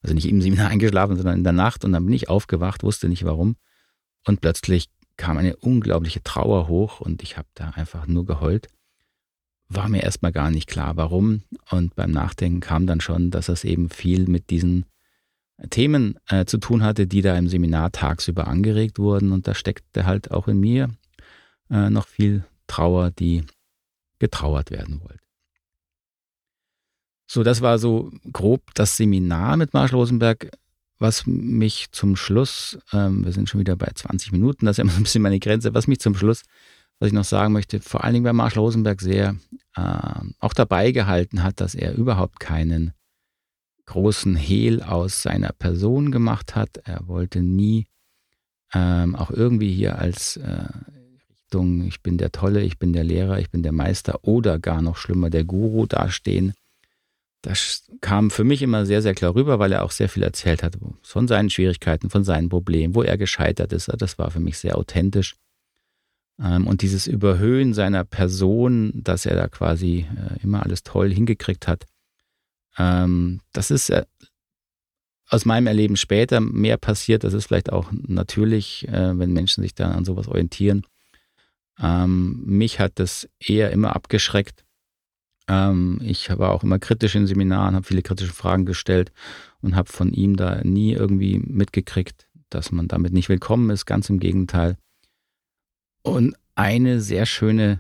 Also 0.02 0.16
nicht 0.16 0.28
im 0.28 0.42
Seminar 0.42 0.70
eingeschlafen, 0.72 1.16
sondern 1.16 1.38
in 1.38 1.44
der 1.44 1.54
Nacht. 1.54 1.86
Und 1.86 1.94
dann 1.94 2.06
bin 2.06 2.14
ich 2.14 2.30
aufgewacht, 2.30 2.84
wusste 2.84 3.10
nicht 3.10 3.26
warum. 3.26 3.56
Und 4.26 4.42
plötzlich 4.42 4.90
kam 5.18 5.38
eine 5.38 5.56
unglaubliche 5.58 6.24
Trauer 6.24 6.68
hoch 6.68 7.00
und 7.00 7.22
ich 7.22 7.38
habe 7.38 7.48
da 7.54 7.70
einfach 7.72 8.08
nur 8.08 8.26
geheult, 8.26 8.68
war 9.70 9.88
mir 9.88 10.04
erstmal 10.04 10.32
gar 10.32 10.50
nicht 10.50 10.68
klar, 10.68 10.98
warum. 10.98 11.44
Und 11.70 11.96
beim 11.96 12.12
Nachdenken 12.12 12.60
kam 12.60 12.88
dann 12.88 13.02
schon, 13.02 13.32
dass 13.32 13.48
es 13.48 13.64
eben 13.64 13.90
viel 13.90 14.28
mit 14.28 14.50
diesen 14.50 14.86
Themen 15.70 16.16
äh, 16.28 16.46
zu 16.46 16.58
tun 16.58 16.84
hatte, 16.84 17.08
die 17.08 17.22
da 17.22 17.38
im 17.38 17.48
Seminar 17.48 17.92
tagsüber 17.92 18.48
angeregt 18.48 19.00
wurden. 19.00 19.32
Und 19.32 19.48
da 19.48 19.54
steckte 19.54 20.06
halt 20.06 20.32
auch 20.32 20.48
in 20.48 20.60
mir 20.60 20.90
äh, 21.70 21.90
noch 21.90 22.08
viel 22.08 22.44
Trauer, 22.72 23.12
die 23.12 23.44
getrauert 24.18 24.72
werden 24.72 25.02
wollte. 25.02 25.20
So, 27.28 27.44
das 27.44 27.62
war 27.62 27.80
so 27.80 28.12
grob 28.32 28.62
das 28.76 28.96
Seminar 28.96 29.58
mit 29.58 29.74
Marshall 29.74 30.00
Rosenberg, 30.00 30.52
was 31.00 31.26
mich 31.26 31.92
zum 31.92 32.16
Schluss, 32.16 32.78
ähm, 32.94 33.26
wir 33.26 33.34
sind 33.34 33.50
schon 33.50 33.60
wieder 33.60 33.76
bei 33.76 33.90
20 33.94 34.32
Minuten, 34.32 34.66
das 34.66 34.74
ist 34.74 34.78
ja 34.78 34.84
immer 34.84 34.96
ein 34.96 35.04
bisschen 35.04 35.22
meine 35.22 35.40
Grenze, 35.40 35.74
was 35.74 35.88
mich 35.88 36.00
zum 36.00 36.16
Schluss, 36.16 36.44
was 37.00 37.08
ich 37.08 37.14
noch 37.14 37.26
sagen 37.26 37.52
möchte, 37.52 37.82
vor 37.82 38.04
allen 38.04 38.14
Dingen 38.14 38.24
bei 38.24 38.32
Marshall 38.34 38.64
Rosenberg 38.64 39.02
sehr 39.02 39.36
äh, 39.76 40.22
auch 40.40 40.54
dabei 40.54 40.92
gehalten 40.92 41.44
hat, 41.44 41.60
dass 41.60 41.76
er 41.76 41.96
überhaupt 41.96 42.40
keinen 42.40 42.94
großen 43.86 44.36
Hehl 44.36 44.82
aus 44.82 45.24
seiner 45.24 45.52
Person 45.52 46.12
gemacht 46.12 46.56
hat. 46.56 46.78
Er 46.86 47.08
wollte 47.08 47.42
nie 47.42 47.88
ähm, 48.74 49.16
auch 49.16 49.32
irgendwie 49.32 49.74
hier 49.74 50.00
als 50.00 50.38
äh, 50.38 50.70
Richtung, 51.52 51.86
ich 51.86 52.02
bin 52.02 52.18
der 52.18 52.32
Tolle, 52.32 52.62
ich 52.62 52.80
bin 52.80 52.94
der 52.94 53.04
Lehrer, 53.04 53.38
ich 53.40 53.50
bin 53.50 53.62
der 53.62 53.74
Meister 53.74 54.20
oder 54.22 54.58
gar 54.58 54.82
noch 54.82 54.96
schlimmer, 54.96 55.30
der 55.30 55.44
Guru 55.44 55.86
dastehen. 55.86 56.54
Das 57.42 57.92
kam 58.00 58.32
für 58.32 58.46
mich 58.46 58.62
immer 58.62 58.86
sehr, 58.86 59.02
sehr 59.02 59.14
klar 59.14 59.36
rüber, 59.36 59.60
weil 59.60 59.74
er 59.74 59.84
auch 59.84 59.92
sehr 59.92 60.08
viel 60.08 60.24
erzählt 60.24 60.64
hat 60.64 60.78
von 61.02 61.28
seinen 61.28 61.50
Schwierigkeiten, 61.50 62.10
von 62.10 62.24
seinen 62.24 62.48
Problemen, 62.48 62.96
wo 62.96 63.04
er 63.04 63.18
gescheitert 63.18 63.74
ist. 63.74 63.92
Das 63.98 64.18
war 64.18 64.32
für 64.32 64.40
mich 64.40 64.60
sehr 64.60 64.78
authentisch. 64.78 65.36
Ähm, 66.42 66.68
und 66.68 66.84
dieses 66.84 67.06
Überhöhen 67.06 67.74
seiner 67.74 68.06
Person, 68.06 68.94
dass 68.94 69.26
er 69.26 69.36
da 69.36 69.50
quasi 69.50 70.08
äh, 70.16 70.42
immer 70.42 70.64
alles 70.64 70.84
toll 70.84 71.12
hingekriegt 71.12 71.68
hat, 71.68 71.86
ähm, 72.78 73.42
das 73.52 73.72
ist 73.72 73.90
äh, 73.90 74.06
aus 75.28 75.44
meinem 75.44 75.68
Erleben 75.68 75.98
später 75.98 76.40
mehr 76.40 76.78
passiert. 76.78 77.26
Das 77.26 77.34
ist 77.34 77.48
vielleicht 77.48 77.74
auch 77.74 77.92
natürlich, 77.92 78.88
äh, 78.88 79.20
wenn 79.20 79.34
Menschen 79.34 79.64
sich 79.64 79.76
da 79.76 79.92
an 79.92 80.06
sowas 80.06 80.30
orientieren. 80.30 80.84
Ähm, 81.82 82.44
mich 82.46 82.80
hat 82.80 82.94
das 82.96 83.28
eher 83.40 83.72
immer 83.72 83.96
abgeschreckt. 83.96 84.64
Ähm, 85.48 86.00
ich 86.04 86.30
war 86.30 86.52
auch 86.52 86.64
immer 86.64 86.80
kritisch 86.80 87.16
in 87.16 87.28
Seminaren, 87.28 87.76
habe 87.76 87.86
viele 87.86 88.04
kritische 88.04 88.34
Fragen 88.34 88.66
gestellt 88.66 89.12
und 89.62 89.76
habe 89.76 89.92
von 89.92 90.14
ihm 90.14 90.38
da 90.38 90.64
nie 90.64 90.94
irgendwie 90.94 91.40
mitgekriegt, 91.40 92.28
dass 92.50 92.72
man 92.72 92.88
damit 92.88 93.14
nicht 93.14 93.30
willkommen 93.30 93.70
ist. 93.72 93.86
Ganz 93.86 94.10
im 94.10 94.20
Gegenteil. 94.20 94.78
Und 96.04 96.36
eine 96.56 97.02
sehr 97.02 97.26
schöne 97.26 97.80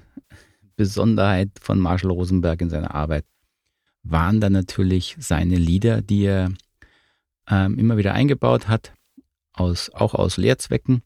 Besonderheit 0.76 1.52
von 1.62 1.80
Marshall 1.80 2.12
Rosenberg 2.12 2.62
in 2.62 2.70
seiner 2.70 2.96
Arbeit 2.96 3.26
waren 4.04 4.42
dann 4.42 4.54
natürlich 4.54 5.16
seine 5.20 5.58
Lieder, 5.58 6.02
die 6.02 6.24
er 6.24 6.52
ähm, 7.48 7.78
immer 7.78 7.98
wieder 7.98 8.14
eingebaut 8.14 8.68
hat, 8.68 8.94
aus, 9.54 9.92
auch 9.92 10.16
aus 10.16 10.38
Lehrzwecken. 10.38 11.04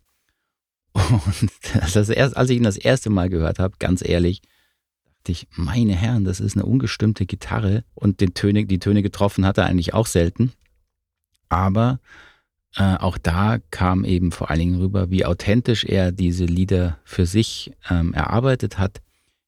Und 0.95 1.51
das 1.93 2.10
erst, 2.10 2.38
als 2.38 2.49
ich 2.49 2.58
ihn 2.58 2.63
das 2.63 2.77
erste 2.77 3.10
Mal 3.10 3.29
gehört 3.29 3.60
habe, 3.60 3.75
ganz 3.79 4.01
ehrlich, 4.08 4.41
dachte 5.25 5.31
ich, 5.31 5.47
meine 5.55 5.93
Herren, 5.93 6.23
das 6.23 6.39
ist 6.39 6.55
eine 6.55 6.65
ungestimmte 6.65 7.25
Gitarre 7.25 7.84
und 7.95 8.21
den 8.21 8.36
Töne, 8.36 8.65
die 8.65 8.77
Töne 8.77 9.01
getroffen 9.01 9.45
hat 9.45 9.58
er 9.58 9.65
eigentlich 9.65 9.95
auch 9.95 10.05
selten. 10.05 10.53
Aber 11.49 11.99
äh, 12.75 12.95
auch 12.97 13.17
da 13.17 13.58
kam 13.71 14.05
eben 14.05 14.31
vor 14.31 14.51
allen 14.51 14.60
Dingen 14.60 14.79
rüber, 14.79 15.10
wie 15.10 15.25
authentisch 15.25 15.84
er 15.84 16.12
diese 16.12 16.45
Lieder 16.45 16.99
für 17.03 17.25
sich 17.25 17.73
ähm, 17.89 18.13
erarbeitet 18.13 18.77
hat. 18.77 19.01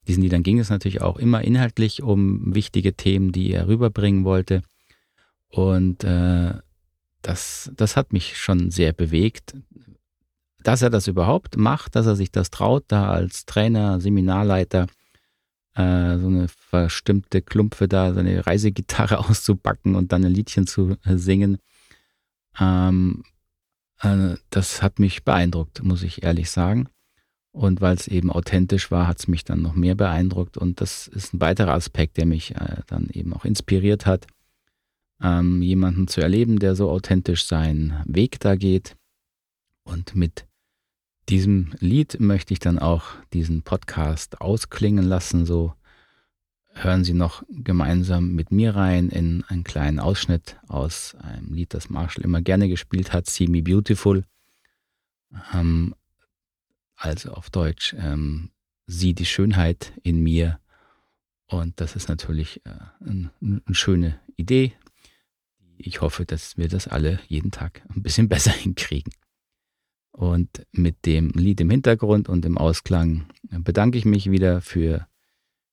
Diesen 0.08 0.24
Liedern 0.24 0.42
ging 0.42 0.58
es 0.58 0.72
natürlich 0.72 1.02
auch 1.02 1.18
immer 1.18 1.44
inhaltlich 1.44 2.02
um 2.02 2.56
wichtige 2.56 2.94
Themen, 2.94 3.32
die 3.32 3.52
er 3.52 3.68
rüberbringen 3.68 4.24
wollte. 4.24 4.64
Und 5.50 6.04
äh, 6.04 6.54
das, 7.22 7.72
das 7.76 7.96
hat 7.96 8.14
mich 8.14 8.38
schon 8.38 8.72
sehr 8.72 8.94
bewegt, 8.94 9.54
dass 10.64 10.82
er 10.82 10.90
das 10.90 11.08
überhaupt 11.08 11.58
macht, 11.58 11.96
dass 11.96 12.06
er 12.06 12.16
sich 12.16 12.32
das 12.32 12.50
traut, 12.50 12.86
da 12.88 13.10
als 13.10 13.46
Trainer, 13.46 14.00
Seminarleiter 14.00 14.88
äh, 15.76 16.18
so 16.18 16.28
eine 16.28 16.48
verstimmte 16.48 17.42
Klumpfe 17.42 17.88
da, 17.88 18.14
seine 18.14 18.46
Reisegitarre 18.46 19.20
auszupacken 19.30 19.96
und 19.96 20.12
dann 20.12 20.26
ein 20.26 20.34
Liedchen 20.34 20.68
zu 20.68 20.98
äh, 21.06 21.18
singen. 21.18 21.60
Ähm, 22.60 23.24
äh, 24.02 24.36
das 24.50 24.82
hat 24.82 25.00
mich 25.00 25.24
beeindruckt, 25.24 25.84
muss 25.84 26.04
ich 26.04 26.24
ehrlich 26.24 26.50
sagen. 26.50 26.90
Und 27.52 27.82
weil 27.82 27.96
es 27.96 28.08
eben 28.08 28.32
authentisch 28.32 28.92
war, 28.92 29.08
hat 29.08 29.20
es 29.20 29.28
mich 29.28 29.44
dann 29.44 29.62
noch 29.62 29.74
mehr 29.74 29.96
beeindruckt. 29.96 30.58
Und 30.58 30.80
das 30.82 31.08
ist 31.08 31.34
ein 31.34 31.42
weiterer 31.42 31.74
Aspekt, 31.74 32.18
der 32.18 32.26
mich 32.26 32.56
äh, 32.56 32.82
dann 32.88 33.10
eben 33.12 33.34
auch 33.34 33.46
inspiriert 33.46 34.06
hat, 34.06 34.28
ähm, 35.22 35.62
jemanden 35.62 36.08
zu 36.08 36.22
erleben, 36.22 36.60
der 36.60 36.76
so 36.76 36.92
authentisch 36.92 37.46
seinen 37.46 38.04
Weg 38.06 38.40
da 38.40 38.56
geht. 38.56 38.96
Und 39.88 40.16
mit 40.16 40.46
diesem 41.30 41.74
Lied 41.80 42.20
möchte 42.20 42.54
ich 42.54 42.60
dann 42.60 42.78
auch 42.78 43.06
diesen 43.32 43.62
Podcast 43.64 44.42
ausklingen 44.42 45.06
lassen. 45.06 45.46
So 45.46 45.74
hören 46.74 47.06
Sie 47.06 47.14
noch 47.14 47.44
gemeinsam 47.50 48.34
mit 48.34 48.52
mir 48.52 48.76
rein 48.76 49.10
in 49.10 49.46
einen 49.48 49.64
kleinen 49.64 50.00
Ausschnitt 50.00 50.58
aus 50.68 51.16
einem 51.16 51.54
Lied, 51.54 51.74
das 51.74 51.90
Marshall 51.90 52.26
immer 52.26 52.42
gerne 52.42 52.68
gespielt 52.68 53.14
hat, 53.14 53.28
See 53.28 53.48
Me 53.48 53.64
Beautiful. 53.64 54.26
Ähm, 55.54 55.96
also 56.96 57.32
auf 57.32 57.50
Deutsch, 57.50 57.96
ähm, 57.98 58.52
Sieh 58.88 59.14
die 59.14 59.26
Schönheit 59.26 59.94
in 60.04 60.22
mir. 60.22 60.60
Und 61.48 61.80
das 61.80 61.96
ist 61.96 62.10
natürlich 62.10 62.66
äh, 62.66 62.72
ein, 63.06 63.32
eine 63.42 63.76
schöne 63.76 64.20
Idee. 64.36 64.74
Ich 65.78 66.02
hoffe, 66.02 66.26
dass 66.26 66.58
wir 66.58 66.68
das 66.68 66.88
alle 66.88 67.20
jeden 67.28 67.52
Tag 67.52 67.82
ein 67.94 68.02
bisschen 68.02 68.28
besser 68.30 68.52
hinkriegen. 68.52 69.14
Und 70.18 70.66
mit 70.72 71.06
dem 71.06 71.30
Lied 71.30 71.62
im 71.62 71.70
Hintergrund 71.70 72.28
und 72.28 72.44
im 72.44 72.58
Ausklang 72.58 73.28
bedanke 73.52 74.00
ich 74.00 74.06
mich 74.06 74.32
wieder 74.32 74.62
für 74.62 75.06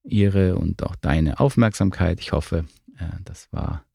Ihre 0.03 0.57
und 0.57 0.83
auch 0.83 0.97
deine 0.97 1.41
Aufmerksamkeit. 1.41 2.21
Ich 2.21 2.33
hoffe, 2.33 2.67
äh, 2.99 3.07
das 3.25 3.51
war 3.53 3.87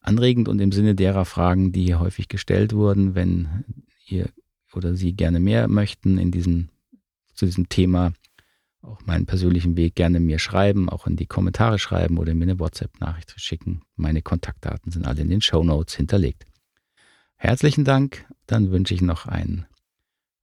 anregend 0.00 0.46
und 0.50 0.60
im 0.60 0.72
Sinne 0.72 0.94
derer 0.94 1.24
Fragen, 1.24 1.72
die 1.72 1.86
hier 1.86 2.00
häufig 2.00 2.28
gestellt 2.28 2.74
wurden. 2.74 3.14
Wenn 3.14 3.64
ihr 4.06 4.28
oder 4.74 4.94
Sie 4.94 5.14
gerne 5.14 5.40
mehr 5.40 5.68
möchten 5.68 6.18
in 6.18 6.32
diesem, 6.32 6.68
zu 7.32 7.46
diesem 7.46 7.70
Thema, 7.70 8.12
auch 8.82 9.00
meinen 9.06 9.24
persönlichen 9.24 9.78
Weg 9.78 9.94
gerne 9.94 10.20
mir 10.20 10.38
schreiben, 10.38 10.90
auch 10.90 11.06
in 11.06 11.16
die 11.16 11.24
Kommentare 11.24 11.78
schreiben 11.78 12.18
oder 12.18 12.34
mir 12.34 12.44
eine 12.44 12.60
WhatsApp-Nachricht 12.60 13.40
schicken. 13.40 13.80
Meine 13.96 14.20
Kontaktdaten 14.20 14.92
sind 14.92 15.06
alle 15.06 15.22
in 15.22 15.30
den 15.30 15.40
Show 15.40 15.64
Notes 15.64 15.94
hinterlegt. 15.94 16.44
Herzlichen 17.36 17.86
Dank. 17.86 18.26
Dann 18.46 18.70
wünsche 18.70 18.92
ich 18.92 19.00
noch 19.00 19.24
einen 19.24 19.64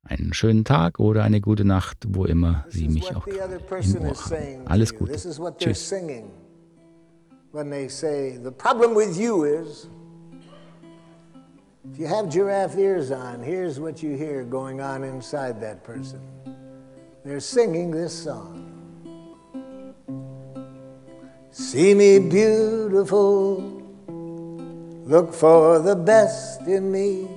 einen 0.06 0.34
schönen 0.34 0.64
Tag 0.64 1.00
oder 1.00 1.24
eine 1.24 1.42
gute 1.42 1.66
Nacht, 1.66 1.98
wo 2.08 2.26
immer 2.26 2.66
Sie 2.70 2.88
mich 2.88 3.16
auch 3.16 3.28
im 3.28 3.36
Ohr 3.36 4.16
haben. 4.16 4.66
Alles 4.66 4.96
Gute. 4.96 5.14
Tschüss. 5.58 5.94
When 7.52 7.70
they 7.70 7.88
say, 7.88 8.38
the 8.38 8.52
problem 8.52 8.96
with 8.96 9.18
you 9.18 9.46
is, 9.46 9.88
if 11.90 11.98
you 11.98 12.06
have 12.06 12.30
giraffe 12.30 12.78
ears 12.78 13.12
on, 13.12 13.42
here's 13.42 13.80
what 13.80 14.04
you 14.04 14.18
hear 14.18 14.44
going 14.44 14.82
on 14.82 15.06
inside 15.06 15.62
that 15.62 15.82
person. 15.82 16.20
They're 17.24 17.40
singing 17.40 17.92
this 17.92 18.12
song. 18.12 18.66
See 21.52 21.94
me 21.94 22.20
beautiful, 22.20 23.64
look 25.06 25.34
for 25.34 25.80
the 25.80 25.96
best 25.96 26.68
in 26.68 26.92
me. 26.92 27.35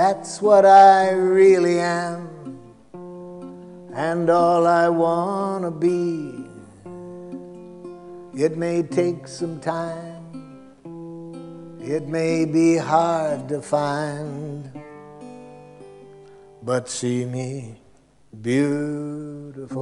That's 0.00 0.40
what 0.40 0.64
I 0.64 1.10
really 1.10 1.78
am, 1.78 2.56
and 3.92 4.30
all 4.30 4.66
I 4.66 4.88
want 4.88 5.64
to 5.64 5.70
be. 5.70 6.46
It 8.32 8.56
may 8.56 8.82
take 8.82 9.28
some 9.28 9.60
time, 9.60 10.24
it 11.82 12.08
may 12.08 12.46
be 12.46 12.78
hard 12.78 13.46
to 13.50 13.60
find, 13.60 14.72
but 16.62 16.88
see 16.88 17.26
me 17.26 17.82
beautiful. 18.40 19.80